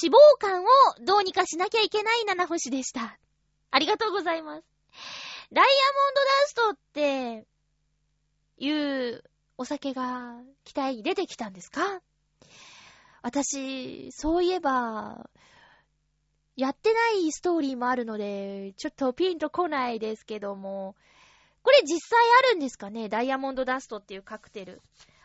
[0.03, 0.65] 脂肪肝を
[1.05, 3.19] どうにかしなきゃいけない七星でした。
[3.69, 4.70] ありがとうございます。
[5.53, 7.45] ダイヤモンドダストって、
[8.57, 9.23] いう
[9.57, 12.01] お酒が期待に出てきたんですか？
[13.21, 15.29] 私、そういえば、
[16.55, 20.95] やってないストーリーもあるので、ちょっとピンとこないですけども、
[21.63, 23.09] これ実際あるんですかね？
[23.09, 24.81] ダイヤモンドダストっていうカクテル。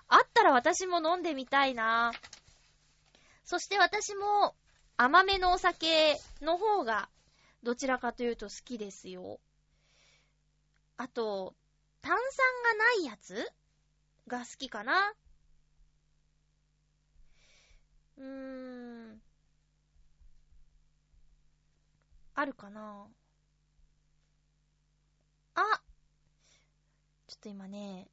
[0.09, 2.13] あったら私も飲んでみたいな。
[3.45, 4.55] そして私も
[4.97, 7.09] 甘めのお酒の方が
[7.63, 9.41] どちらかというと好きですよ。
[10.99, 11.55] あと、
[12.01, 12.19] 炭酸
[12.79, 13.53] がないやつ？
[14.29, 15.13] が好きかな？
[18.17, 19.21] うーん。
[22.35, 23.07] あるかな？
[25.55, 25.63] あ
[27.27, 28.09] ちょっと今ね、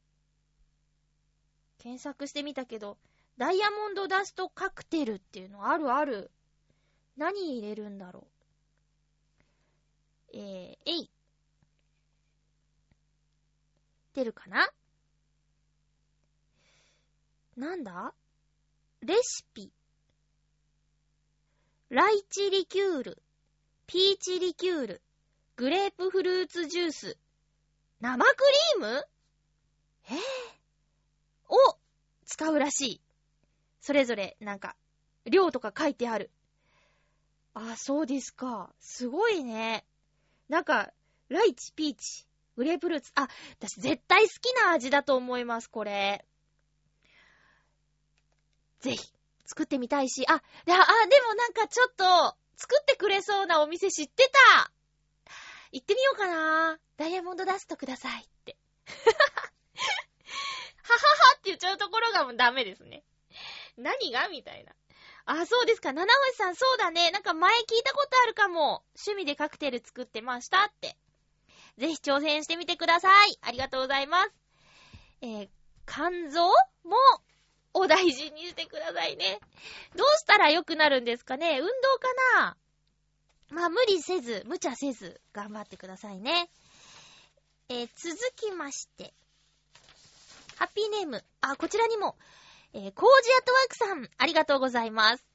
[1.78, 2.98] 検索してみたけど、
[3.38, 6.32] ダイヤモンドダストカクテルっていうのあるある。
[7.16, 8.28] 何入れるんだろ
[10.34, 10.38] う？
[10.38, 11.13] えー、えい。
[14.14, 14.70] 出るかな？
[17.56, 18.14] なんだ？
[19.02, 19.72] レシピ。
[21.90, 23.22] ライチリキュール、
[23.86, 25.02] ピーチリキュール、
[25.56, 27.18] グレープフルーツジュース、
[28.02, 28.32] 生ク
[28.80, 29.08] リーム？
[30.10, 30.20] えぇ、ー、
[31.54, 31.78] を
[32.26, 33.02] 使うらしい。
[33.82, 34.76] それぞれ、なんか、
[35.26, 36.32] 量とか書いてある。
[37.54, 38.74] あ、そうですか。
[38.80, 39.86] すごいね。
[40.50, 40.92] なんか、
[41.30, 43.12] ライチ、ピーチ、グレープフルーツ。
[43.16, 43.28] あ、
[43.60, 46.26] 私絶対好きな味だと思います、これ。
[48.80, 49.14] ぜひ、
[49.46, 54.72] 作ってみたいし、あ、であ、でもなんかちょっと、作ってくれそうなお店知ってた
[55.72, 58.58] 行ってみようかなダイヤモンドダストくださいって。
[60.84, 60.98] はは
[61.32, 63.04] はって言っちゃうところがもうダメですね。
[63.78, 64.76] 何がみたいな。
[65.26, 65.94] あ、そうですか。
[65.94, 67.10] 七星さん、そうだね。
[67.12, 68.84] なんか前聞いたことあるかも。
[68.96, 70.98] 趣味でカクテル作ってましたって。
[71.78, 73.38] ぜひ挑戦してみてください。
[73.42, 74.32] ありがとうございます。
[75.22, 75.50] えー、
[75.86, 76.46] 肝臓
[76.84, 76.96] も
[77.74, 79.40] お大事にしてくださいね。
[79.96, 81.60] どうしたら良くなるんですかね？
[81.60, 82.58] 運動かな？
[83.50, 86.50] まあ、無理せず、無茶せず、頑張ってくださいね。
[87.70, 89.14] えー、続きまして。
[90.58, 91.24] ハッピーネーム。
[91.42, 92.16] あ、こちらにも、
[92.74, 95.26] えー、コージアトワークさん、ありがとうございます。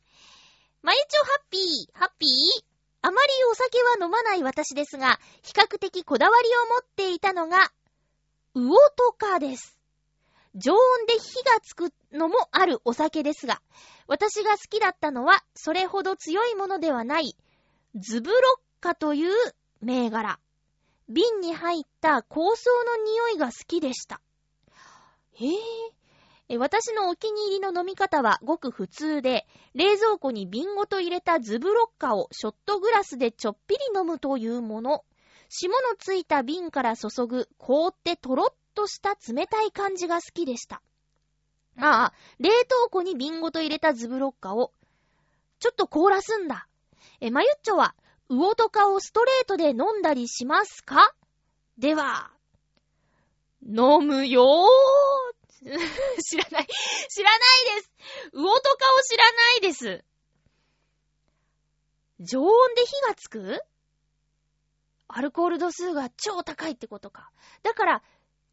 [0.83, 2.67] まゆちょハッピー、ハッピー？
[3.01, 7.73] あまりお酒は飲まない私ですが、比較的こだわりを持っていたのが、
[8.55, 9.79] 魚とかです。
[10.55, 13.63] 常温で火がつくのもあるお酒ですが、
[14.09, 17.37] 私が好きだったのは、それほど強いものではない、
[17.95, 19.35] ズブロッカという
[19.81, 20.41] 銘柄。
[21.09, 24.21] 瓶に入った香草の匂いが好きでした。
[25.33, 25.98] へえ。
[26.57, 35.05] 私のお気に入りの飲み方はごく普通で、冷蔵庫に瓶ごと入れたズブロッカをショットグラスでちょっぴり飲むというもの。
[35.51, 40.81] 霜のついた瓶から注ぐ凍ってとろっとした冷たい感じが好きでした。
[41.79, 44.73] ああ、冷凍庫に瓶ごと入れたズブロッカを、
[45.61, 46.67] ちょっと凍らすんだ。
[47.21, 47.95] え、まゆっちょは、
[48.29, 51.15] 魚とかをストレートで飲んだりしますか？
[51.79, 52.31] では、
[53.63, 55.38] 飲むよー
[56.23, 56.66] 知らない。
[57.09, 57.92] 知らないです。
[58.33, 60.05] 魚とかを知らないです。
[62.21, 63.61] 常温で火がつく？
[65.09, 67.31] アルコール度数が超高いってことか。
[67.62, 68.03] だから、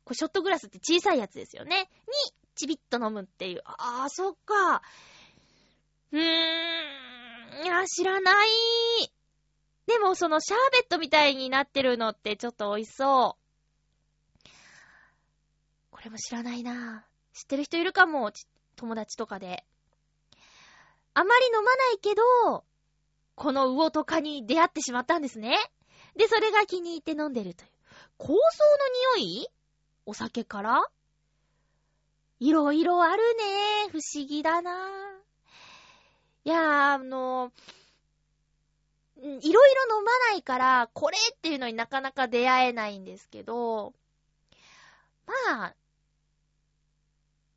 [0.03, 1.89] こショットグラスって小さいやつですよね。
[2.27, 3.61] に、ちびっと飲むっていう。
[3.65, 4.81] ああ、そっか。
[6.11, 7.63] うーん。
[7.63, 8.47] いや、知らない。
[9.85, 13.44] でもそのシャーベットみたいになってるのってちょっと美味しそう。
[16.05, 18.31] これも知らないな知ってる人いるかも、
[18.75, 19.65] 友達とかで。
[21.15, 22.63] あまり飲まないけど、
[23.33, 25.57] この魚とかに出会ってしまったんですね。
[26.15, 27.69] で、それが気に入って飲んでるという。
[28.19, 28.35] 香草の
[29.17, 29.47] 匂い？
[30.05, 30.83] お酒から？
[32.39, 33.89] いろいろあるね。
[33.91, 34.71] 不思議だな
[36.43, 37.51] いやー、あの、
[39.17, 43.95] いろいろ飲まないから、これっていうのになかなか出会えないんですけど、
[45.47, 45.75] まあ、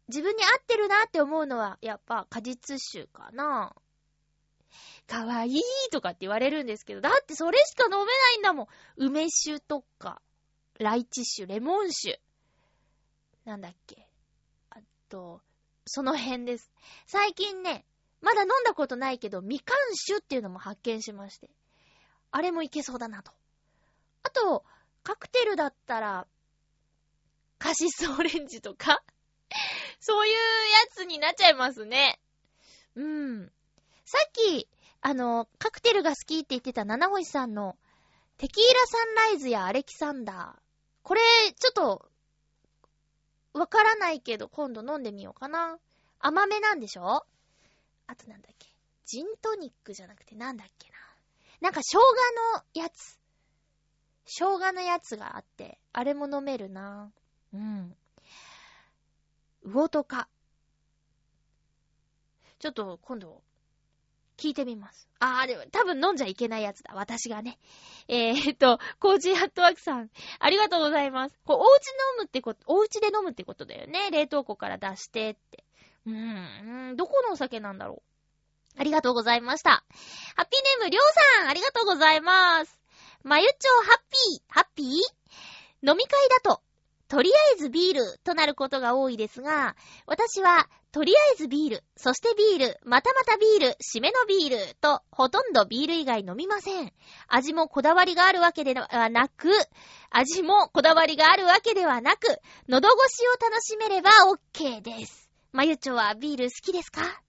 [0.09, 3.75] 自分に合ってるなって思うのは、やっぱ果実酒かな。
[5.07, 8.67] かわいいとかって言われるんですけど、だってそれしか飲めないんだもん。
[8.97, 10.21] 梅酒とか、
[10.79, 12.21] ライチ酒、レモン酒。
[13.45, 14.07] なんだっけ。
[14.71, 15.41] あと、
[15.87, 16.71] その辺です。
[17.07, 17.85] 最近ね、
[18.21, 21.51] まだ飲んだことないけど、みかん酒っていうのも発見しまして。
[22.31, 23.33] あれもいけそうだなと。
[24.23, 24.65] あと、
[25.03, 26.27] カクテルだったら、
[27.59, 29.03] カシスオレンジとか
[30.01, 30.39] そういうや
[30.95, 32.21] つになっちゃいますね。
[32.95, 33.53] うん。
[34.05, 34.69] さっき、
[35.01, 37.77] あの、カクテルが好きって言ってた七星さんの、
[38.37, 40.61] テキーラサンライズやアレキサンダー。
[41.03, 41.21] これ、
[41.59, 42.11] ちょっと、
[43.53, 45.79] わからないけど、今度飲んでみようかな。
[46.21, 47.25] 甘めなんでしょ？
[48.07, 48.69] あとなんだっけ？
[49.05, 50.97] ジントニックじゃなくてなんだっけな？
[51.61, 52.01] なんか生姜
[52.55, 53.19] のやつ。
[54.27, 57.11] 生姜のやつがあって、あれも飲めるな。
[57.53, 57.97] うん。
[59.69, 60.29] 魚とか。
[62.59, 63.41] ちょっと今度、
[64.37, 65.09] 聞いてみます。
[65.21, 66.93] あー、でも多分飲んじゃいけないやつだ。
[66.95, 67.59] 私がね。
[68.07, 71.39] えー、っと、コージーハットワークさん、ありがとうございます。
[71.45, 74.11] こう、お家飲むってこと、お家で飲むってことだよね。
[74.11, 75.65] 冷凍庫から出してって。
[76.07, 78.03] うーん、どこのお酒なんだろ
[78.77, 78.81] う。
[78.81, 79.71] ありがとうございました。
[79.71, 81.05] ハッピーネーム、りょう
[81.41, 82.81] さん、ありがとうございます。
[83.25, 85.91] まゆちょハッピー、ハッピー？
[85.91, 86.63] 飲み会だと、
[87.09, 96.93] とりあえずビールとなることが多いですが、私は、とりあえずビール、そしてビール、またまたビール、締めのビールと、ほとんどビール以外飲みません。
[97.27, 99.51] 味もこだわりがあるわけではなく、
[100.11, 102.27] 味もこだわりがあるわけではなく、
[102.69, 104.11] 喉越しを楽しめれば
[104.55, 105.31] OK です。
[105.53, 107.23] まゆちょはビール好きですか？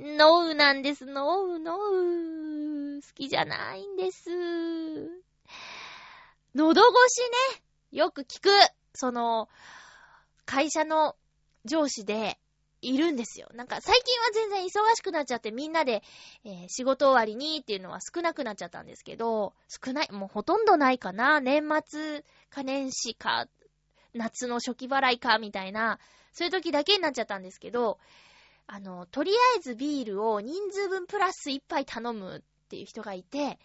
[0.00, 1.06] ノウなんです。
[1.06, 3.00] ノウ、ノウ。
[3.00, 4.30] 好きじゃないんです。
[6.54, 7.20] 喉越し
[7.56, 7.62] ね。
[7.92, 8.48] よく聞く。
[8.94, 9.48] その、
[10.44, 11.14] 会社の
[11.64, 12.38] 上司で
[12.80, 13.48] いるんですよ。
[13.54, 16.02] なんか最近は全然忙しくなっちゃってみんなで、
[16.44, 21.40] えー、仕事終わりにっていうのは少なくなっちゃったんですけど、少ない、もうほとんどないかな。
[21.40, 23.46] 年末か年始か、
[24.14, 25.98] 夏の初期払いか、みたいな、
[26.32, 27.98] そういう時だけになっちゃったんですけど、
[28.66, 33.58] あの、とりあえずビールを人数分プラス一杯頼むっていう人がいて、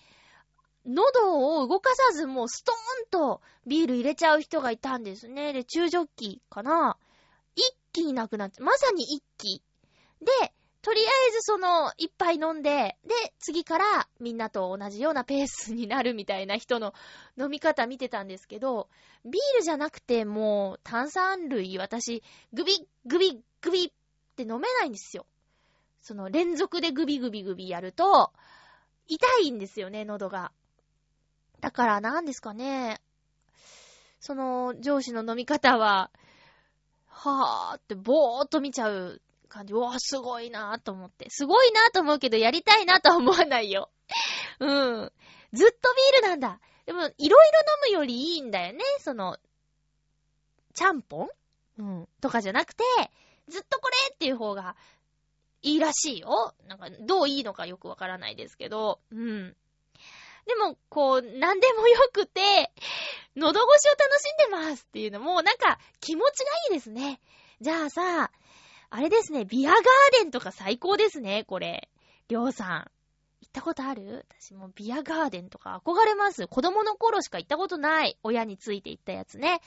[0.88, 5.52] 喉を動かさずもうストーンとビール入れちゃう人がいたんですね。
[5.54, 6.98] で、中ジョッキーかな
[7.56, 8.66] 一気になくなっちゃう。
[8.66, 9.62] まさに一気。
[10.22, 16.94] で、とりあえずその一杯飲んで、で、次からみんなと同じようなペースになるみたいな人の
[17.38, 18.88] 飲み方見てたんですけど、
[19.26, 22.24] ビールじゃなくてもう炭酸類、私、
[22.54, 23.92] グビグビグビっ
[24.38, 25.26] て飲めないんですよ。
[26.02, 28.32] その連続でグビグビグビやると、
[29.08, 30.52] 痛いんですよね、喉が。
[31.60, 33.02] だから何ですかね。
[34.20, 36.12] その上司の飲み方は、
[37.08, 39.74] はぁーってぼーっと見ちゃう感じ。
[39.74, 41.30] うわ、すごいなーと思って。
[41.30, 43.90] すごいなーと思うけど、やりたいなとは思わないよ。
[44.60, 45.12] うん。
[45.54, 45.76] ずっと
[46.14, 46.60] ビールなんだ。
[46.86, 47.38] でも、いろいろ飲
[47.92, 48.80] むよりいいんだよね。
[49.00, 49.38] その、
[50.74, 51.30] ちゃんぽん？
[51.80, 52.08] うん。
[52.22, 52.84] とかじゃなくて、
[53.48, 54.76] ずっとこれっていう方が
[55.62, 56.54] いいらしいよ。
[56.68, 59.00] なんか、どういいのかよくわからないですけど。
[59.12, 59.56] うん。
[60.48, 62.72] でも、こう、なんでもよくて、
[63.36, 67.20] 喉越しを楽しんでますっていうのも、なんか、気持ちがいいですね。
[67.62, 68.32] じゃあさ、
[68.90, 69.82] あれですね、ビアガー
[70.20, 71.90] デンとか最高ですね、これ。
[72.30, 72.92] りょうさん。
[73.42, 74.26] 行ったことある？
[74.40, 76.48] 私もビアガーデンとか憧れます。
[76.48, 78.18] 子供の頃しか行ったことない。
[78.24, 79.62] 親について行ったやつね。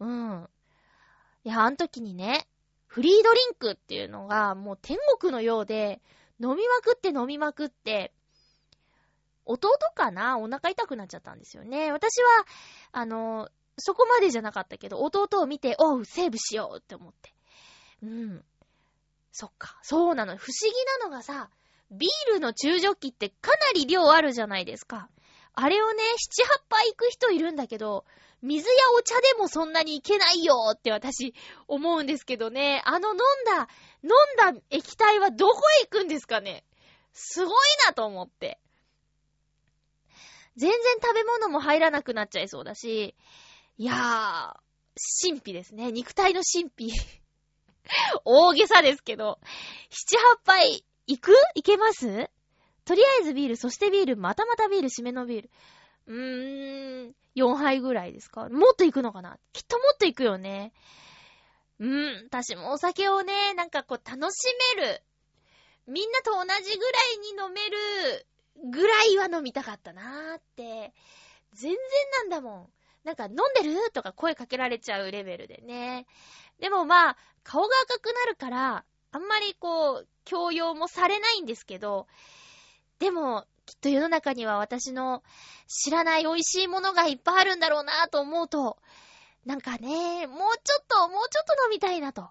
[0.00, 0.48] うん。
[1.44, 2.46] いや、あの時にね、
[2.86, 6.00] フリードリンクっていうのがもう天国のようで、
[6.40, 8.12] 飲みまくって飲みまくって、
[9.44, 10.38] 弟かな？
[10.38, 11.92] お腹痛くなっちゃったんですよね。
[11.92, 12.46] 私は、
[12.92, 17.34] あの、そこまでじゃなかったけど、弟を見て、おう、セーブしようって思って。
[18.02, 18.44] うん。
[19.32, 19.78] そっか。
[19.82, 20.36] そうなの。
[20.36, 21.50] 不思議なのがさ、
[21.90, 25.08] ビールの中ジョッキってかなり量あるじゃないですか。
[25.54, 28.04] あれをね、七八杯行く人いるんだけど、
[28.42, 31.34] 水やお茶でもそんなにいけないよって私
[31.68, 32.82] 思うんですけどね。
[32.84, 33.68] あの飲んだ、
[34.02, 36.64] 飲んだ液体はどこへ行くんですかね
[37.12, 37.54] すごい
[37.86, 38.58] なと思って。
[40.56, 43.14] 全然食べ物も入らなくなっちゃいそうだし、
[43.78, 44.54] いやー、
[45.22, 45.90] 神秘ですね。
[45.92, 46.92] 肉体の神秘。
[48.24, 49.38] 大げさですけど。
[49.90, 51.32] 七八杯、行く？
[51.56, 52.30] 行けます？
[52.84, 55.50] とりあえずビール、そしてビール、またまたビール、締めのビール。
[56.06, 58.48] うーん、4杯ぐらいですか？
[58.48, 59.38] もっと行くのかな？
[59.52, 60.72] きっともっと行くよね。
[61.78, 64.46] うーん、私もお酒をね、なんかこう楽し
[64.76, 65.02] める。
[65.86, 68.26] みんなと同じぐらいに飲める
[68.70, 70.92] ぐらいは飲みたかったなーって。
[71.52, 71.76] 全然
[72.18, 72.68] なんだもん。
[73.04, 73.90] なんか飲んでる？
[73.92, 76.06] とか声かけられちゃうレベルでね。
[76.60, 82.06] でもまあ、顔が赤くなるから、あんまりこう、強要もされないんですけど、
[82.98, 85.22] でも、きっと世の中には私の
[85.66, 88.78] 知らない美味しいものがいっぱいあるんだろうなと思うと、
[89.44, 92.30] なんかね、もうちょっと、もうちょっと飲みたいなと。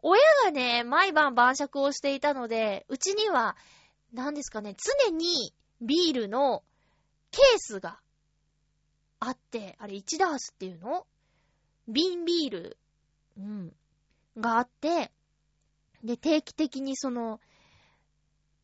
[0.00, 3.56] 親がね、毎晩晩酌をしていたので、うちには、
[4.14, 6.62] 何ですかね、常にビールの
[7.30, 8.00] ケースが
[9.20, 11.06] あって、あれ1ダースっていうの？
[11.86, 12.76] 瓶ビール、
[13.38, 13.72] うん、
[14.36, 15.10] があって、
[16.04, 17.40] で、定期的にその、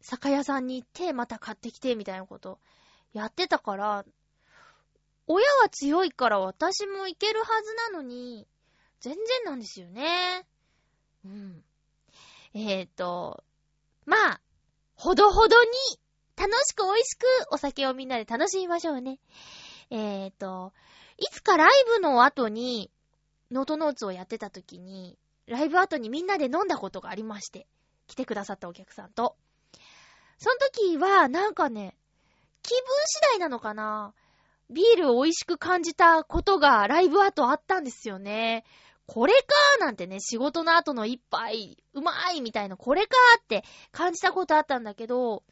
[0.01, 2.59] 酒屋さんに行って、また買ってきて、みたいなこと
[3.12, 4.05] やってたから、
[5.27, 8.47] 親は強いから私もいけるはずなのに、
[9.01, 10.47] 全然なんですよね。
[11.25, 11.65] うん。
[12.53, 13.43] えっ、ー、と、
[14.05, 14.41] まあ、
[14.95, 15.71] ほどほどに
[16.37, 19.18] 楽しく美味しくお酒をみんなで楽しみましょうね。
[19.91, 20.72] えっ、ー、と、
[21.18, 22.91] いつかライブの後に、
[23.51, 25.16] ノートノーツをやってた時に、
[25.47, 27.66] ライブ後にみんなで飲んだことがありまして、
[28.07, 29.37] 来てくださったお客さんと。
[30.39, 31.97] その時は、なんかね、
[32.62, 34.14] 気分次第なのかな
[34.70, 38.64] ビールを美味しく感じたことがライブ後あったんですよね。
[39.07, 45.45] これかーなんてね、仕事の後の一杯、うまいみたいな、これかーって感じたことあったんだけど、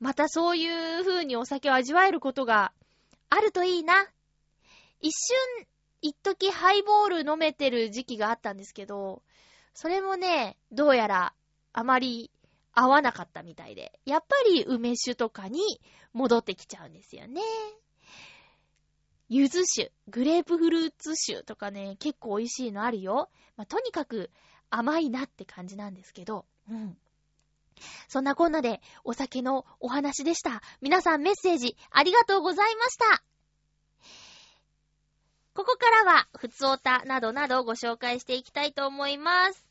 [0.00, 2.72] またそういう風にお酒を味わえることが
[3.28, 3.94] あるといいな。
[5.00, 5.66] 一瞬、
[6.02, 9.22] 一時ハイボール飲めてる時期があったんですけど、
[9.74, 11.34] それもね、どうやら
[11.72, 12.30] あまり
[12.72, 15.60] 合わなかったみたいで、やっぱり梅酒とかに
[16.12, 17.42] 戻ってきちゃうんですよね。
[19.28, 23.30] 柚子酒、グレープフルーツ酒とかね、結構美味しいのあるよ。
[23.56, 24.30] まあ、とにかく
[24.70, 26.96] 甘いなって感じなんですけど、うん。
[28.08, 30.62] そんなこんなでお酒のお話でした。
[30.80, 33.22] 皆さんメッセージありがとうございました。
[35.52, 39.66] ここからは、ふつおたなどなどご紹介していきたいと思います。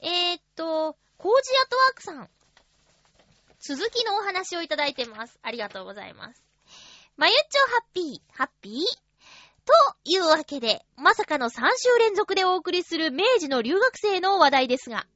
[0.00, 2.30] えー、っと、コージアトワークさん。
[3.60, 5.38] 続きのお話をいただいてます。
[5.42, 6.42] ありがとうございます。
[7.16, 9.07] まゆっちょハッピー、ハッピー？
[9.68, 15.06] というわけで、まさかの3週連続でお送りする明治の留学生の話題ですが、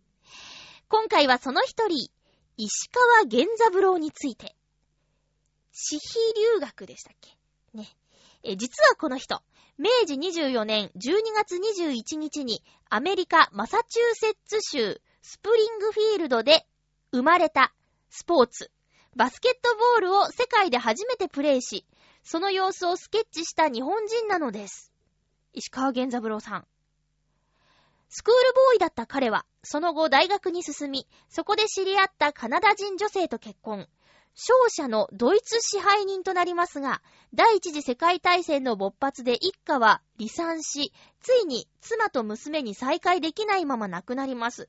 [0.88, 2.10] 今回はその一人、
[2.58, 4.54] 石川源三郎について。
[5.72, 7.30] 私費留学でしたっけ？
[7.72, 7.88] ね。
[8.42, 9.42] え、実はこの人、
[9.78, 11.00] 明治24年12
[11.34, 16.66] 月21日にアメリカマサチューセッツ州スプリングフィールドで
[17.10, 17.72] 生まれた
[18.10, 18.70] スポーツ、
[19.16, 21.86] バスケットボールを世界で初めてプレイし、
[22.22, 24.92] その様子をスケッチした日本人なのです。
[25.52, 26.66] 石川源三郎さん。
[28.08, 33.88] スクールボーイだった彼は、その後大学に進み、そこで知り合ったカナダ人女性と結婚。
[34.34, 37.02] 勝者のドイツ支配人となりますが、
[37.34, 44.68] 第一次世界大戦の勃発で一家は離散し、ついに妻と娘に再会できないまま亡くなります。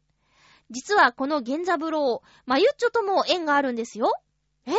[0.69, 4.11] 実はこの源三郎、まゆっちょとも縁があるんですよ。
[4.65, 4.71] え？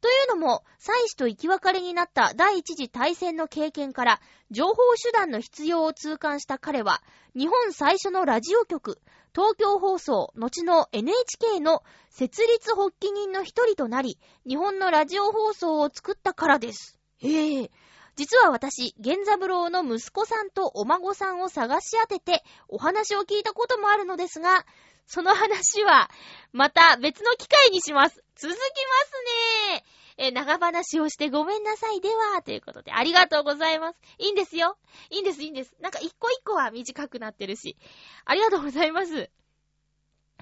[0.00, 4.20] というのも、妻子と生き別れになった第一次大戦の経験から、
[4.50, 7.02] 情報手段の必要を痛感した彼は、
[7.34, 9.00] 日本最初のラジオ局、
[9.34, 16.98] 東京放送、後の NHK の設立発起人の一人となり、日本のラジオ放送を作ったからです。
[17.18, 17.70] へえ。
[18.16, 24.66] 実は私、源三郎の息子さんとお孫さんを探し当てて、お話を聞いたこともあるのですが、
[25.06, 26.10] その話は、
[26.52, 28.24] また別の機会にします。
[28.38, 29.84] 続きますね。
[30.16, 33.98] え、長話をしてごめんなさいでは、ということで、ありがとうございます。
[34.18, 34.78] いいんですよ。
[35.10, 35.74] いいんです、いいんです。
[35.80, 37.76] なんか一個一個は短くなってるし。
[38.24, 39.30] ありがとうございます。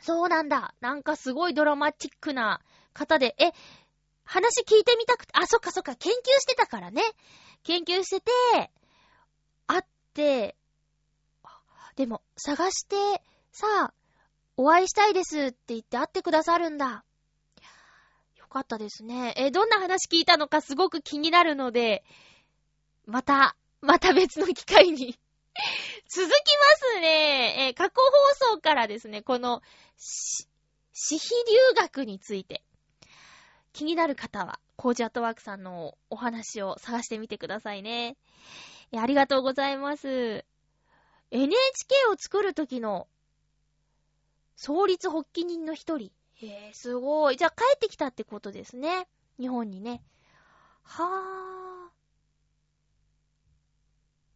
[0.03, 0.75] そうなんだ。
[0.81, 2.61] なんかすごいドラマチックな
[2.93, 3.53] 方で、え、
[4.25, 7.03] 話聞いてみたくて、あ、そっかそっか、研究してたからね。
[7.63, 8.71] 研究してて、
[9.67, 9.83] 会っ
[10.13, 10.55] て、
[11.97, 13.23] でも、探して、
[13.53, 13.95] さあ、
[14.59, 17.06] お会いしたいですって言って会ってくださるんだ。
[18.47, 19.35] よかったですね。
[19.37, 22.05] え、どんな話聞いたのかすごく気になるので、
[23.05, 25.19] また、また別の機会に
[26.09, 26.33] 続きま
[26.95, 27.71] すね。
[27.71, 27.97] え、過去
[28.41, 29.63] 放送からですね、この、
[29.99, 30.47] し
[30.93, 32.63] 私費留学について。
[33.73, 38.17] 気になる方は、コージアットワークさんのお話を探してみてくださいね。
[38.93, 40.45] えありがとうございます。
[41.33, 43.09] NHK を作るときの
[44.55, 46.13] 創立発起人の一人。
[46.43, 47.37] へえ、すごい。
[47.37, 49.09] じゃあ帰ってきたってことですね。
[49.39, 50.03] 日本にね。
[50.83, 51.91] は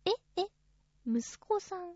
[0.06, 0.10] ぁ。
[0.10, 0.46] え、え、
[1.06, 1.94] 息子さん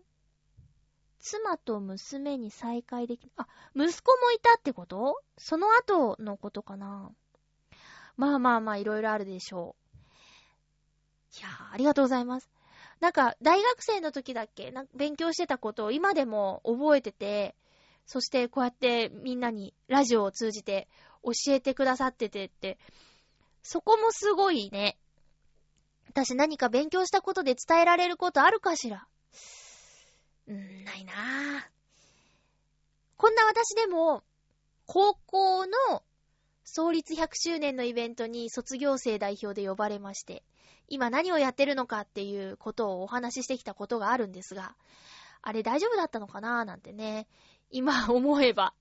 [1.19, 3.31] 妻と娘に再会でき。
[3.35, 5.19] あ、息子もいたってこと？
[5.39, 7.11] その後のことかな
[8.15, 9.75] まあまあまあ、いろいろあるでしょ
[11.33, 11.39] う。
[11.39, 12.51] いやー、ありがとうございます。
[12.99, 14.69] なんか、大学生の時だっけ？
[14.71, 17.55] なんか勉強してたことを今でも覚えてて、
[18.05, 20.87] そしてこうやってみんなにラジオを通じて
[21.23, 22.77] 教えてくださっててって、
[23.63, 24.97] そこもすごいね。
[26.07, 29.07] 私何か勉強したことで伝えられることあるかしら？
[30.47, 31.15] うーん、ないなぁ。
[33.17, 34.23] こんな私でも、
[34.85, 36.03] 高校の
[36.63, 40.43] 創立100周年のイベントに卒業生代表で呼ばれまして、
[40.87, 44.75] 今何をやってるのかっていうことをお話ししてきたことがあるんですが、
[45.41, 46.61] あれ大丈夫だったのかな？
[46.61, 47.27] ぁなんてね、
[47.69, 48.73] 今思えば。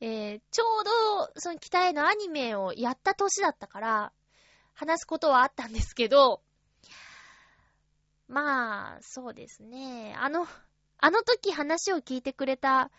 [0.00, 4.12] えー、ちょうど、その期待のアニメをやった年だったから、
[4.74, 6.40] 話すことはあったんですけど、
[8.28, 10.14] まあ、そうですね。
[10.18, 10.46] あの、
[10.98, 12.90] あの時話を聞いてくれた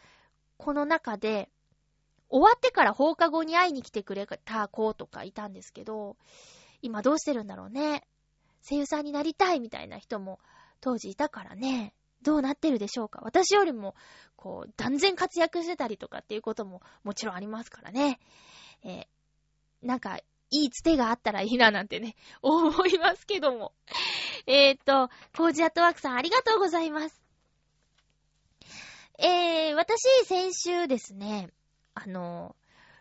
[0.57, 1.49] 子の中で、
[2.29, 6.17] 終わってから放課後に会いに来てくれた子とかいたんですけど、
[6.81, 8.05] 今どうしてるんだろうね。
[8.67, 10.39] 声優さんになりたいみたいな人も
[10.81, 11.93] 当時いたからね。
[12.21, 13.21] どうなってるでしょうか？
[13.23, 13.95] 私よりも、
[14.35, 18.19] こう、断然活躍してたりとかっていうことももちろんありますからね。
[18.83, 20.19] えー、なんか、
[20.51, 23.73] いいつてがあったらいいななんてね、 思いますけども。
[24.47, 27.21] え、っと、コージアットワークさんありがとうございます。
[29.19, 31.51] えー、私、先週ですね、
[31.93, 32.55] あの、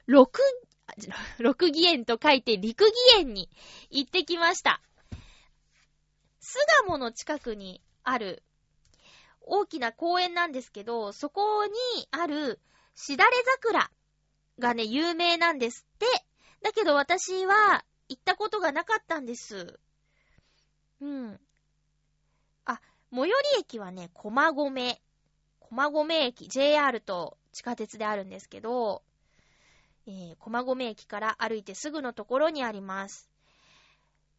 [0.07, 0.41] 六、
[1.39, 3.49] 六義園と書いて陸義園に
[3.91, 4.83] 行ってきました。
[6.41, 8.43] 巣鴨の近くにある
[9.49, 11.73] 大きな公園なんですけど、そこに
[12.11, 12.61] ある
[12.95, 13.31] しだれ
[13.63, 13.91] 桜
[14.59, 16.07] がね、有名なんですって。
[16.63, 19.79] だけど私は行ったことがなかったんです。
[21.01, 21.41] うん。
[22.65, 22.81] あ、
[23.11, 24.99] 最寄り駅はね、駒込。
[25.61, 29.03] 駒込駅、JR と地下鉄であるんですけど、
[30.07, 33.28] えー、駒込駅から歩いてすぐのところにあります。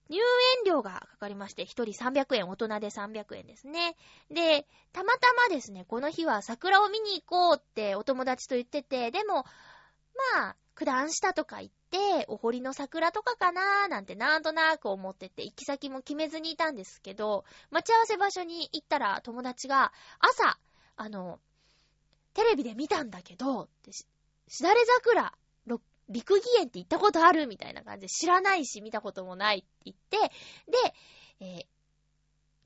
[0.10, 3.96] 入園料がかかりまして、一人300円、大人で300円ですね。
[4.32, 9.46] で、たまたまですね、この日は桜を見に行こうってお友達と言ってて、でも、
[10.36, 20.58] まあ、九段下とか行って、お堀の桜とかかなーなんてなんとなく思ってて、行き先も決めずにいたんですけど、待ち合わせ場所に行ったら友達が、朝、
[20.96, 21.40] あの、
[22.34, 24.08] テレビで見たんだけど、し、
[24.48, 25.34] しだれ桜
[26.10, 30.18] 陸義園って行ったことあるみたいな感じで知らないし見たこともないって言って、
[30.72, 30.94] で、
[31.40, 31.66] えー、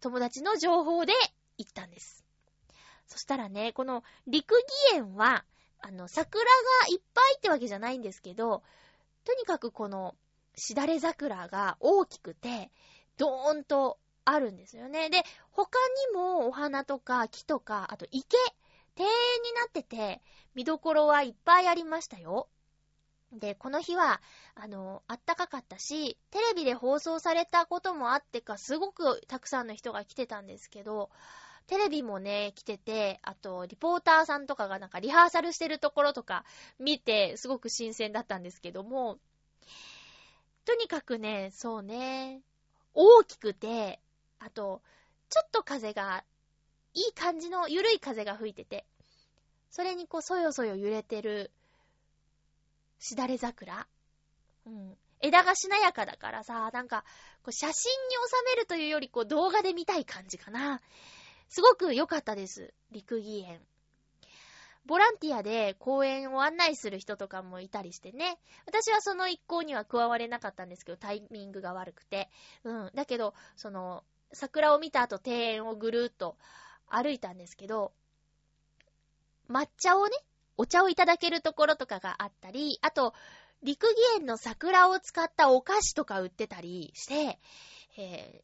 [0.02, 1.14] 友達の情報で
[1.58, 2.26] 行ったんです。
[3.08, 4.64] そしたらね、この陸義
[4.96, 5.46] 園は、
[5.80, 6.50] あの、桜が
[6.90, 8.64] いっぱいってわけじゃないんですけど、
[9.26, 10.16] とにかくこの、
[10.56, 12.72] しだれ桜が大きくて、
[13.18, 15.10] ドーンとあるんですよね。
[15.10, 15.78] で、他
[16.12, 18.38] にもお花とか木とか、あと池、
[18.98, 20.22] 庭園になってて、
[20.56, 22.48] 見どころはいっぱいありましたよ。
[23.34, 24.22] で、この日は、
[24.56, 31.10] あの、あったかかったし、テレビで放送されたこともあってか、すごくたくさんの人が来てたんですけど、
[31.68, 36.46] テレビもね、来てて、あと、リポーターさんとかがなんかリハーサルしてるところとか
[36.80, 39.18] 見て、すごく新鮮だったんですけども、
[40.66, 42.42] とにかくね、そうね、
[42.94, 44.00] 大きくて、
[44.40, 44.82] あと、
[45.30, 46.24] ちょっと風が、
[46.94, 48.86] いい感じの緩い風が吹いてて、
[49.72, 51.50] それにこう、そよそよ揺れてる
[53.04, 53.86] しだれ桜
[54.66, 54.98] うん。
[55.20, 57.04] 枝がしなやかだからさ、なんか、
[57.44, 60.80] こう写真に収めるというより、こう動画で見たい感じかな。
[61.50, 62.74] すごく良かったです。
[62.92, 63.60] 陸義園。
[64.86, 68.38] ボランティアで公園を案内する人とかもいたりしてね。
[68.66, 72.30] 私はその一行には加われなかったんですけど、タイミングが悪くて。
[72.64, 72.92] うん。
[72.96, 76.38] だけど、その、桜を見た後庭園をぐるーっと
[76.88, 77.92] 歩いたんですけど、
[79.50, 80.16] 抹茶をね、
[80.58, 83.14] お茶をいただけるところとかがあったり、あと、
[83.64, 87.40] 陸義園の桜を使ったお菓子とか売ってたりして、
[87.98, 88.42] え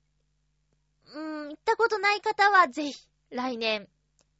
[1.07, 3.88] ー、うーん、行ったことない方はぜひ、来年。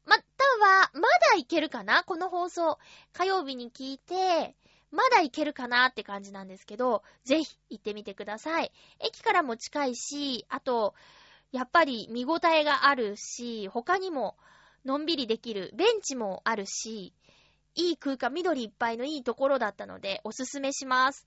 [0.06, 2.04] または、まだ行けるかな？
[2.04, 2.80] この放送、
[3.14, 4.56] 火曜日に聞いて、
[4.92, 8.72] まだ行けるかなって感じなんですけど、ぜひ行ってみてください。
[9.00, 10.96] 駅からも近いし、あと、
[11.52, 14.38] やっぱり見応えがあるし、他にも
[14.86, 17.14] のんびりできるベンチもあるし、
[17.80, 21.26] いい空間、緑いっぱいのいいところだったので、おすすめします。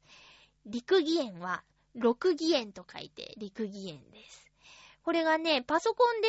[0.66, 4.50] 陸義園は、六義園と書いて、陸義園です。
[5.02, 6.28] これがね、パソコンで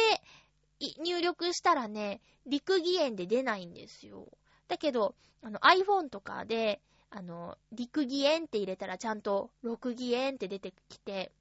[1.04, 4.30] 入力したらね、陸義園で出ないんですよ。
[4.70, 11.34] だけど、あの iPhone とかで、あの、陸義園って入れたらちゃんと六義園って出てきて、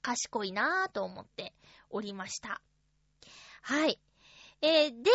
[0.00, 1.52] 賢いなぁと思って
[1.90, 2.60] おりました。
[3.62, 3.98] はい。
[4.62, 5.10] えー、で、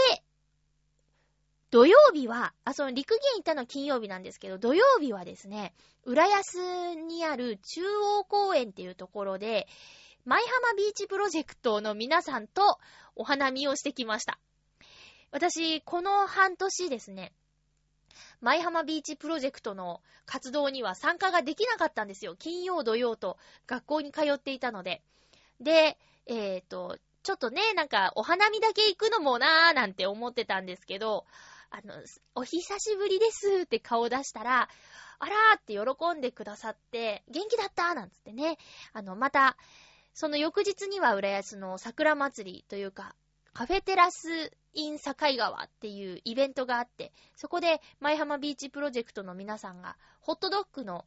[1.71, 7.81] 土曜日は、あ、その陸芸行ったのは金曜日なんですけど、土曜日はですね、浦安にある中
[8.19, 9.67] 央公園っていうところで、
[10.25, 12.77] 舞浜ビーチプロジェクトの皆さんと
[13.15, 14.37] お花見をしてきました。
[15.31, 17.31] 私、この半年ですね、
[18.41, 22.35] 舞浜ビーチプロジェクトの活動には参加ができなかったんですよ。
[22.35, 25.01] 金曜、土曜と学校に通っていたので。
[25.61, 31.25] で、えっ、ー、と、ちょっとね、なんか、お花見だけ行くのもなーなんて思ってたんですけど、
[31.71, 31.93] あの、
[32.35, 34.69] お久しぶりですって顔出したら、
[35.19, 38.57] あらーって喜んでくださって、元気だったなんつってね。
[38.91, 39.55] あの、また、
[40.13, 43.15] その翌日には浦安の桜祭りというか、
[43.53, 51.05] カフェテラスイン境川っていうイベントがあって、そこで舞浜ビーチプロジェクトの皆さんが、ホットドッグの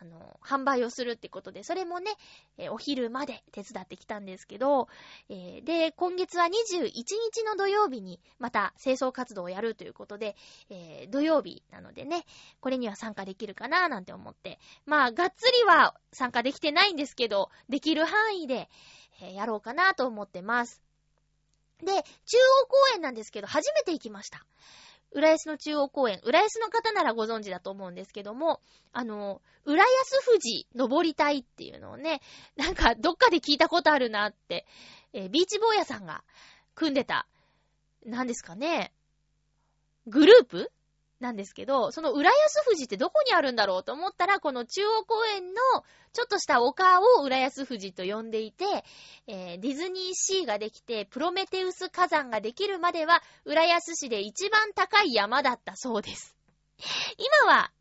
[0.00, 2.10] あの、販売をするってことで、それもね、
[2.58, 4.88] えー、お昼まで手伝ってきたんですけど、
[5.28, 10.36] えー、で、今月は21日の土曜日にまた清掃活動をやるということで、
[10.70, 12.24] えー、土曜日なのでね、
[12.60, 18.68] これには参加できるかななんて思って、まあ、がっつりは参加できてないんですけど、できる範囲で、
[19.22, 20.82] えやろうかなと思ってます。
[21.80, 24.44] で、中央公園なんですけど、初めて行きました。
[25.14, 28.60] 浦安の中央公園、浦安の方ならご存知だと思うんですけども、
[28.92, 32.20] あの、浦安富士登りたいっていうのをね、
[32.56, 34.66] なんかどっかで聞いたことあるなって、
[35.12, 36.24] えー、ビーチ坊やさんが
[36.74, 37.28] 組んでた、
[38.04, 38.92] 何ですかね、
[40.08, 40.72] グループ
[41.24, 45.60] なんですけど、その浦安富士ってどこにあるんだろうと思ったら、この中央公園の
[46.12, 48.64] ちょっとした丘を浦安富士と呼んでいて、
[49.26, 56.36] えー、ディズニーシーができて、プロメテウス火山ができるまでは、浦安市で一番高い山だったそうです。
[57.46, 57.72] 今は、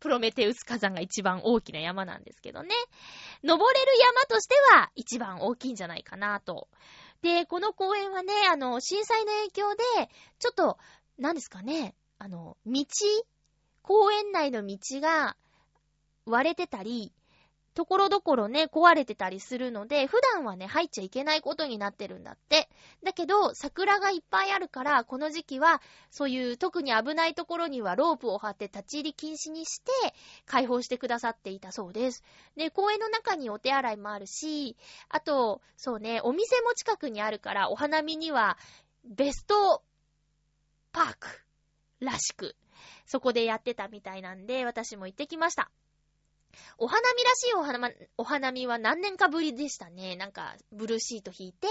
[0.00, 2.70] プロメテウス火山が一番大きな山なんですけどね。
[3.44, 6.68] 登れる山としては一番大きいんじゃないかなと。
[7.20, 10.08] で、この公園はね、あの、震災の影響で、
[10.38, 10.78] ちょっと、
[11.18, 12.84] 何ですかね、あの、道、
[13.82, 15.36] 公園内の道が
[16.26, 17.12] 割れてたり、
[17.78, 22.68] ところどころね、壊れてたりするので、普段はね、入っちゃいけないことになってるんだって。
[23.04, 29.92] だけど、桜がいっぱいあるから、この時期は、そういう特に危ないところにはロープを張って立ち入り禁止にして、
[30.44, 32.24] 開放してくださっていたそうです。
[32.56, 34.76] で、公園の中にお手洗いもあるし、
[35.08, 38.58] あと、そうね、お店も近くにあるから、お花見には、
[39.04, 39.84] ベスト
[40.90, 41.47] パーク
[42.00, 42.56] らしく、
[43.06, 45.70] そこでやってたみたいなんで、私も行ってきました。
[46.78, 50.16] お花見らしいお花、お花見は何年かぶりでしたね。
[50.16, 51.68] なんか、ブルーシート引いて、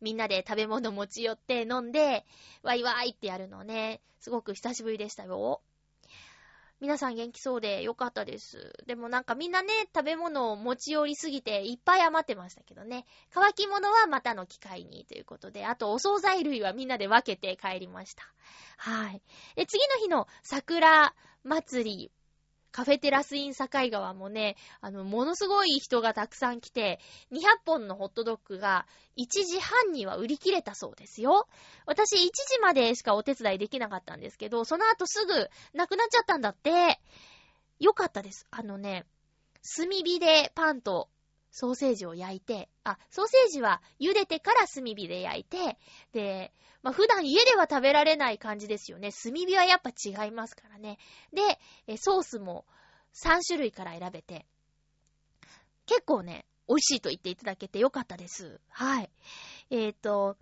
[0.00, 2.24] みんなで食べ物持ち寄って飲んで、
[2.62, 5.62] ワイワイってやるのね、すごく久しぶりでしたよ。
[6.80, 8.74] 皆さん元気そうでよかったです。
[8.86, 13.06] でもなんかみんなね、食べ物を持ち寄りすぎていっぱい余ってましたけどね。
[13.30, 18.24] 乾き物はまたの機会にということで、あとお惣菜類はみんなで分けて帰りました。
[18.76, 19.22] はい。
[19.54, 21.14] で、次の日の桜
[21.44, 22.12] 祭り
[22.76, 27.00] カフェテラスイン境川もね、あの、ものすごい人がたくさん来て、
[27.32, 31.48] 200本のホットドッグが1時半には売り切れたそうですよ。
[31.86, 37.00] 私1時までしかお手伝いできなかったんですけど、その後すぐなくなっちゃったんだって。
[37.78, 38.46] よかったです。
[38.50, 39.06] あのね、
[39.78, 41.08] 炭火でパンと
[41.50, 45.78] ソーセージを焼いて、あ、ソーセージは茹でてから炭火で焼いて、
[46.12, 49.10] で、まあ、普段家では食べられない感じですよね。
[49.10, 50.98] 炭火はやっぱ違いますからね。
[51.32, 52.64] で、ソースも
[53.14, 54.46] 3種類から選べて、
[55.86, 58.60] 結構ね、美味しいと言っていただけてよかったです。
[58.68, 59.10] はい。
[59.70, 60.36] えっ、ー、と、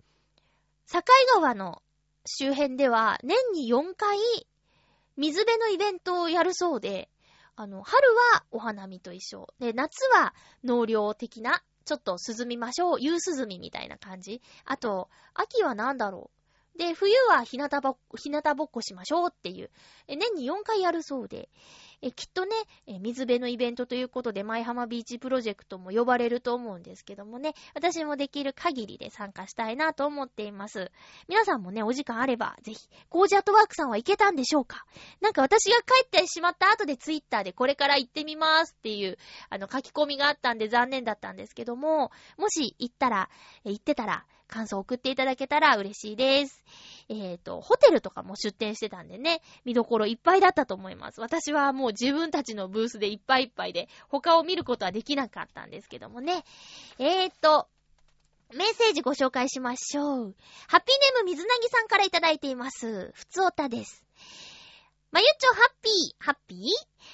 [0.91, 1.01] 境
[1.35, 1.81] 川の
[2.25, 4.17] 周辺では年に4回
[5.17, 7.09] 水辺のイベントをやるそうで、
[7.57, 9.47] あの、春はお花見と一緒。
[9.59, 10.33] で、夏は
[10.63, 12.97] 農業的な、ちょっと涼みましょう。
[12.99, 14.41] 夕涼みみたいな感じ。
[14.65, 16.34] あと、秋は何だろう。
[16.77, 19.69] で、冬は日向ぼっこ、日向ぼっこしましょうっていう、
[20.07, 21.49] 年に4回やるそうで、
[22.01, 22.55] えきっとね、
[22.85, 30.91] え水辺のイベントということで、舞浜ビーチプロジェクトも呼ばれると思うんですけどもね、私もできる限りで参加したいなと思っています。
[31.29, 34.85] 皆さんもね、お時間あれば、ぜひ、コージアットワークさんは行けたんでしょうか？
[35.21, 39.17] なんか私が帰ってしまった後でツイッターでこれから行ってみますっていう、
[39.49, 43.29] あの、書き込みがあったんで残念だったんですけども、もし行ったら、
[43.63, 46.63] え行ってたら、感想を送っていただけたら嬉しいです。
[47.09, 51.21] えっ、ー、と、ホテルとかも出店してたんでね、見どころいっぱいだったと思います。
[51.21, 56.43] 私はもう自分たちのブースでいっぱいいっぱいで、他を見ることはできなかったんですけどもね。
[56.99, 57.67] えっ、ー、と、
[58.53, 60.35] メッセージご紹介しましょう。
[60.67, 63.11] ハッピーネーム水なぎさんからいただいています。
[63.13, 64.03] ふつおたです。
[65.11, 66.59] まゆっちょハッピー、ハッピー？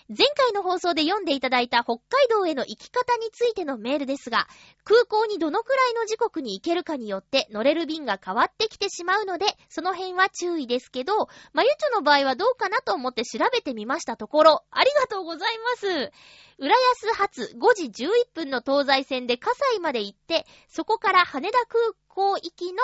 [0.08, 4.48] 前回の放送で読んでいただいた北海道への行き方についてのメールですが、
[4.84, 16.12] 空港にどのくらいの時刻に行けるかによって乗れる便が変わってきてしまうので、その辺は注意ですけど、まゆっちょの場合はどうかなと思って調べてみましたところ、ありがとうございます。
[16.58, 22.80] 浦安発5時11分の東西線で葛西まで行って、そこから羽田空港行きの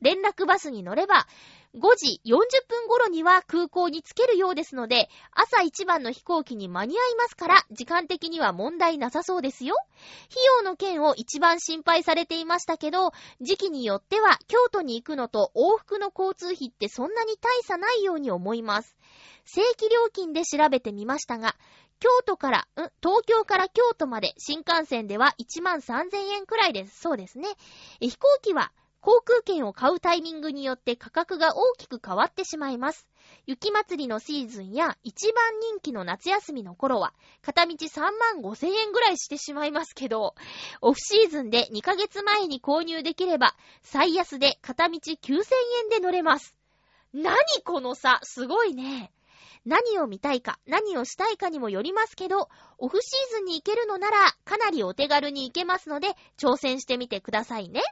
[0.00, 1.26] 連絡バスに乗れば、
[1.78, 9.76] 5時40分頃には空港に着けるようですので、朝一番の飛行機に間に合いますから、時間的には問題なさそうですよ。
[10.30, 18.96] 費用の件を一番心配されていましたけど、時期によっては京都に行くのと往復の交通費ってそんなに大差ないように思います。
[19.44, 21.54] 正規料金で調べてみましたが、
[22.00, 27.00] 京都から、ん東京から京都まで新幹線では1万3000円くらいです。
[27.00, 27.48] そうですね。
[28.00, 33.06] 飛行機は航空券を買うタイミングによって価格が大きく変わってしまいます。
[33.46, 40.34] 雪祭りのシーズンや一番人気の夏休みの頃は、片道3万5千円ぐらいしてしまいますけど、
[40.80, 46.54] オフシーズンで2ヶ月前に購入できれば、最安で片道9千円で乗れます。
[47.12, 47.34] 何
[47.64, 49.12] この差すごいね。
[49.64, 57.82] 何を見たいか、何をしたいかにもよりますけど、オフシーズンに行けるのなら、かなりお手軽に行けますので、挑戦してみてくださいね。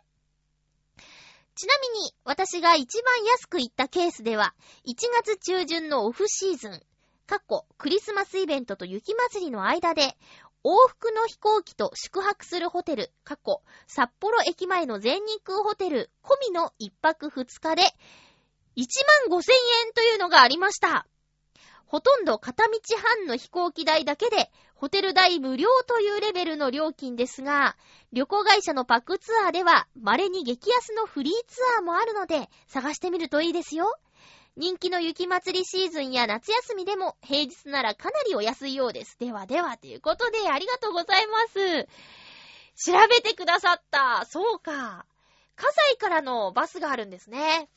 [1.56, 4.54] ちなみに、私が一番安く行ったケースでは、
[4.86, 4.94] 1
[5.24, 6.82] 月中旬のオフシーズン、
[7.26, 10.18] 過去、クリスマスイベントと雪祭りの間で、
[10.62, 17.82] 往復の飛行機と宿泊するホテル、過去、札幌駅前の全日空ホテル、込みの1泊2日で、
[18.76, 18.84] 1
[19.30, 21.06] 万5千円というのがありました。
[21.86, 22.72] ほとんど片道
[23.16, 27.76] 半の飛行機代だけで、ホテル代無料というレベルの料金ですが、
[28.12, 33.98] 旅行会社のパックツアーでは、稀に激安のフリーツアーもあるので、探してみるといいですよ。
[34.56, 39.18] 人気の雪祭りシーズンや夏休みでも平日ならかなりお安いようです。
[39.18, 41.88] ではでは、ということでありがとうございます。
[42.84, 44.26] 調べてくださった。
[44.26, 45.06] そうか。
[45.56, 47.70] 葛西からのバスがあるんですね。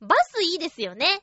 [0.00, 1.22] バスいいですよね。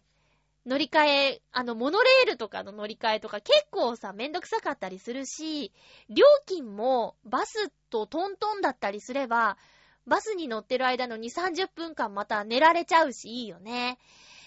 [0.65, 5.73] 乗り換え、あの、モノレールとかの乗り換えとか結構さ、めんどくさかったりするし、
[6.09, 9.57] 料金もバスとトントンだったりすれば、
[10.05, 13.99] バスに乗ってる間の2、30分間また寝られちゃうし、いいよね。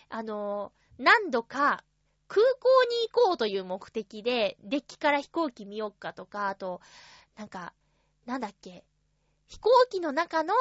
[0.09, 1.83] あの、何度か
[2.29, 6.81] 空港に行こうという目的で、デッキから飛行機見よっかとか、あと、
[7.37, 7.73] なんか、
[8.27, 8.85] なんだっけ、
[9.47, 10.55] 飛行機の中の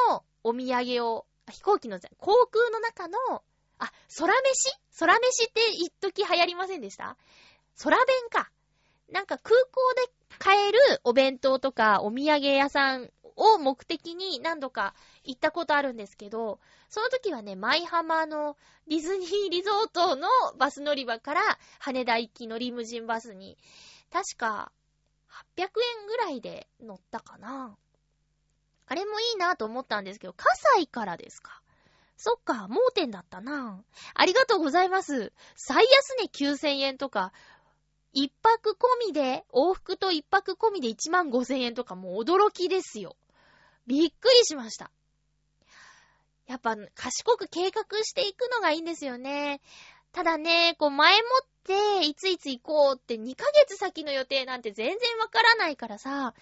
[0.44, 3.44] お土産を、飛行機の、航空の中の
[3.84, 4.72] あ、空飯？
[5.00, 7.18] 空飯って一時流行りませんでした？
[7.84, 8.52] 空弁か。
[9.12, 16.60] なんか空港で買えるお弁当とかお土産屋さんを目的に何度か行ったことあるんですけど、
[16.90, 18.56] その時はね、舞浜の
[18.88, 20.28] ディズニーリゾートの
[20.58, 21.42] バス乗り場から
[21.80, 23.58] 羽田行きのリムジンバスに、
[24.12, 24.72] 確か
[25.58, 25.70] 800円
[26.08, 27.76] ぐらいで乗ったかな。
[28.86, 31.62] あれもいいなと思ったんですけど、葛西からですか？
[32.24, 33.84] そっか、盲点だったな。
[34.14, 35.34] ありがとうございます。
[35.56, 37.34] 最安値9000円とか、
[38.14, 43.16] 一泊込みで、往復と一泊込みで1万5000円とかもう驚きですよ。
[43.88, 44.92] びっくりしました。
[46.46, 49.60] やっぱ、賢く計画していくのがいいんですよね。
[50.12, 56.36] ただね、こう前もって、いついつ行こうって2ヶ月先の予定なんて全然わからないからさ、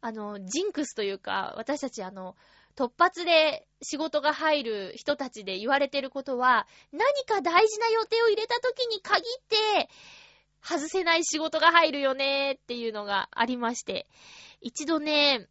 [0.00, 2.36] あの、ジンクスというか、私たちあの、
[2.76, 9.42] 突発で仕事が入る人たちで言われてることは、何か大事な予定を入れた時に限っ
[9.82, 9.90] て、
[10.62, 14.06] 外せない仕事が入るよねっていうのがありまして。
[14.60, 15.48] 一度ね、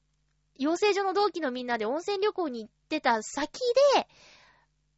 [0.57, 3.59] 養成所の同期のみんなで温泉旅行に行ってた先
[3.95, 4.07] で、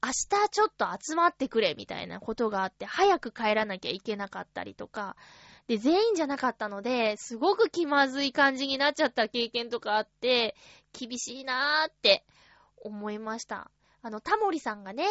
[0.04, 5.16] 明日ちょっと集まってくれみたいなことがあって、早く帰らなきゃいけなかったりとか、
[5.72, 10.54] で、全員じゃなかったので、すごく気まずい感じになっちゃった経験とかあって、
[10.92, 12.26] 厳しいなーって
[12.84, 13.72] 思いました。
[14.02, 15.06] あの、タモリさんがね、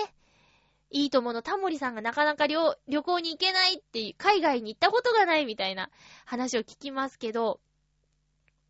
[0.91, 2.57] いいとものタモリさんがなかなか旅
[2.89, 5.89] 旅行に行けないっていう、海外に行ったことがないみたいな
[6.27, 7.59] 話を聞きますけど、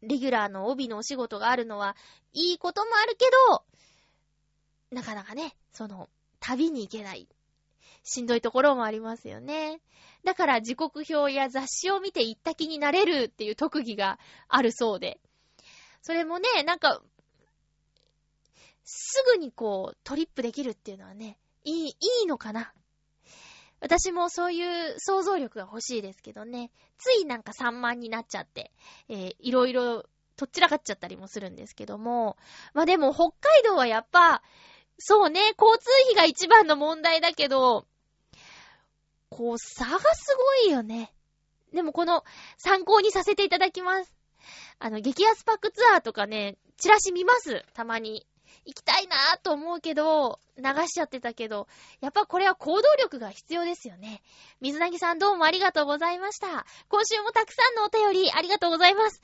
[0.00, 1.96] レギュラーの帯のお仕事があるのは、
[2.32, 3.64] いいこともあるけど、
[4.92, 7.26] なかなかね、その、旅に行けない。
[8.02, 9.80] しんどいところもありますよね。
[10.24, 15.20] だから時刻表や雑誌を見て行った気になれるっていう特技があるそうで。
[16.02, 17.02] それもね、なんか、
[18.84, 22.72] すぐにこう、トリップできるっていうのはね、いい、いいのかな
[23.80, 26.70] 私もそういう想像力が欲しいですけどね。
[26.98, 28.72] ついなんか散漫になっちゃって、
[29.08, 30.04] えー、いろいろ
[30.36, 32.36] とっちらかっちゃったりもするんですけども。
[32.74, 34.42] まあでも北海道はやっぱ、
[34.98, 37.86] そうね、交通費が一番の問題だけど、
[39.30, 41.12] こう、差がすごいよね。
[41.72, 42.24] でもこの、
[42.58, 44.12] 参考にさせていただきます。
[44.78, 47.64] あの、激安パックツアーとかね、チラシ見ます。
[47.74, 48.26] たまに。
[48.64, 51.66] 行きたいなぁと思うけど、流しちゃってたけど、
[52.00, 54.22] やっぱこれは行動力が必要ですよね。
[54.60, 56.66] 水なぎさんどうもありがとうございました。
[56.88, 59.22] 今週もたくさんのお便りありがとうございます。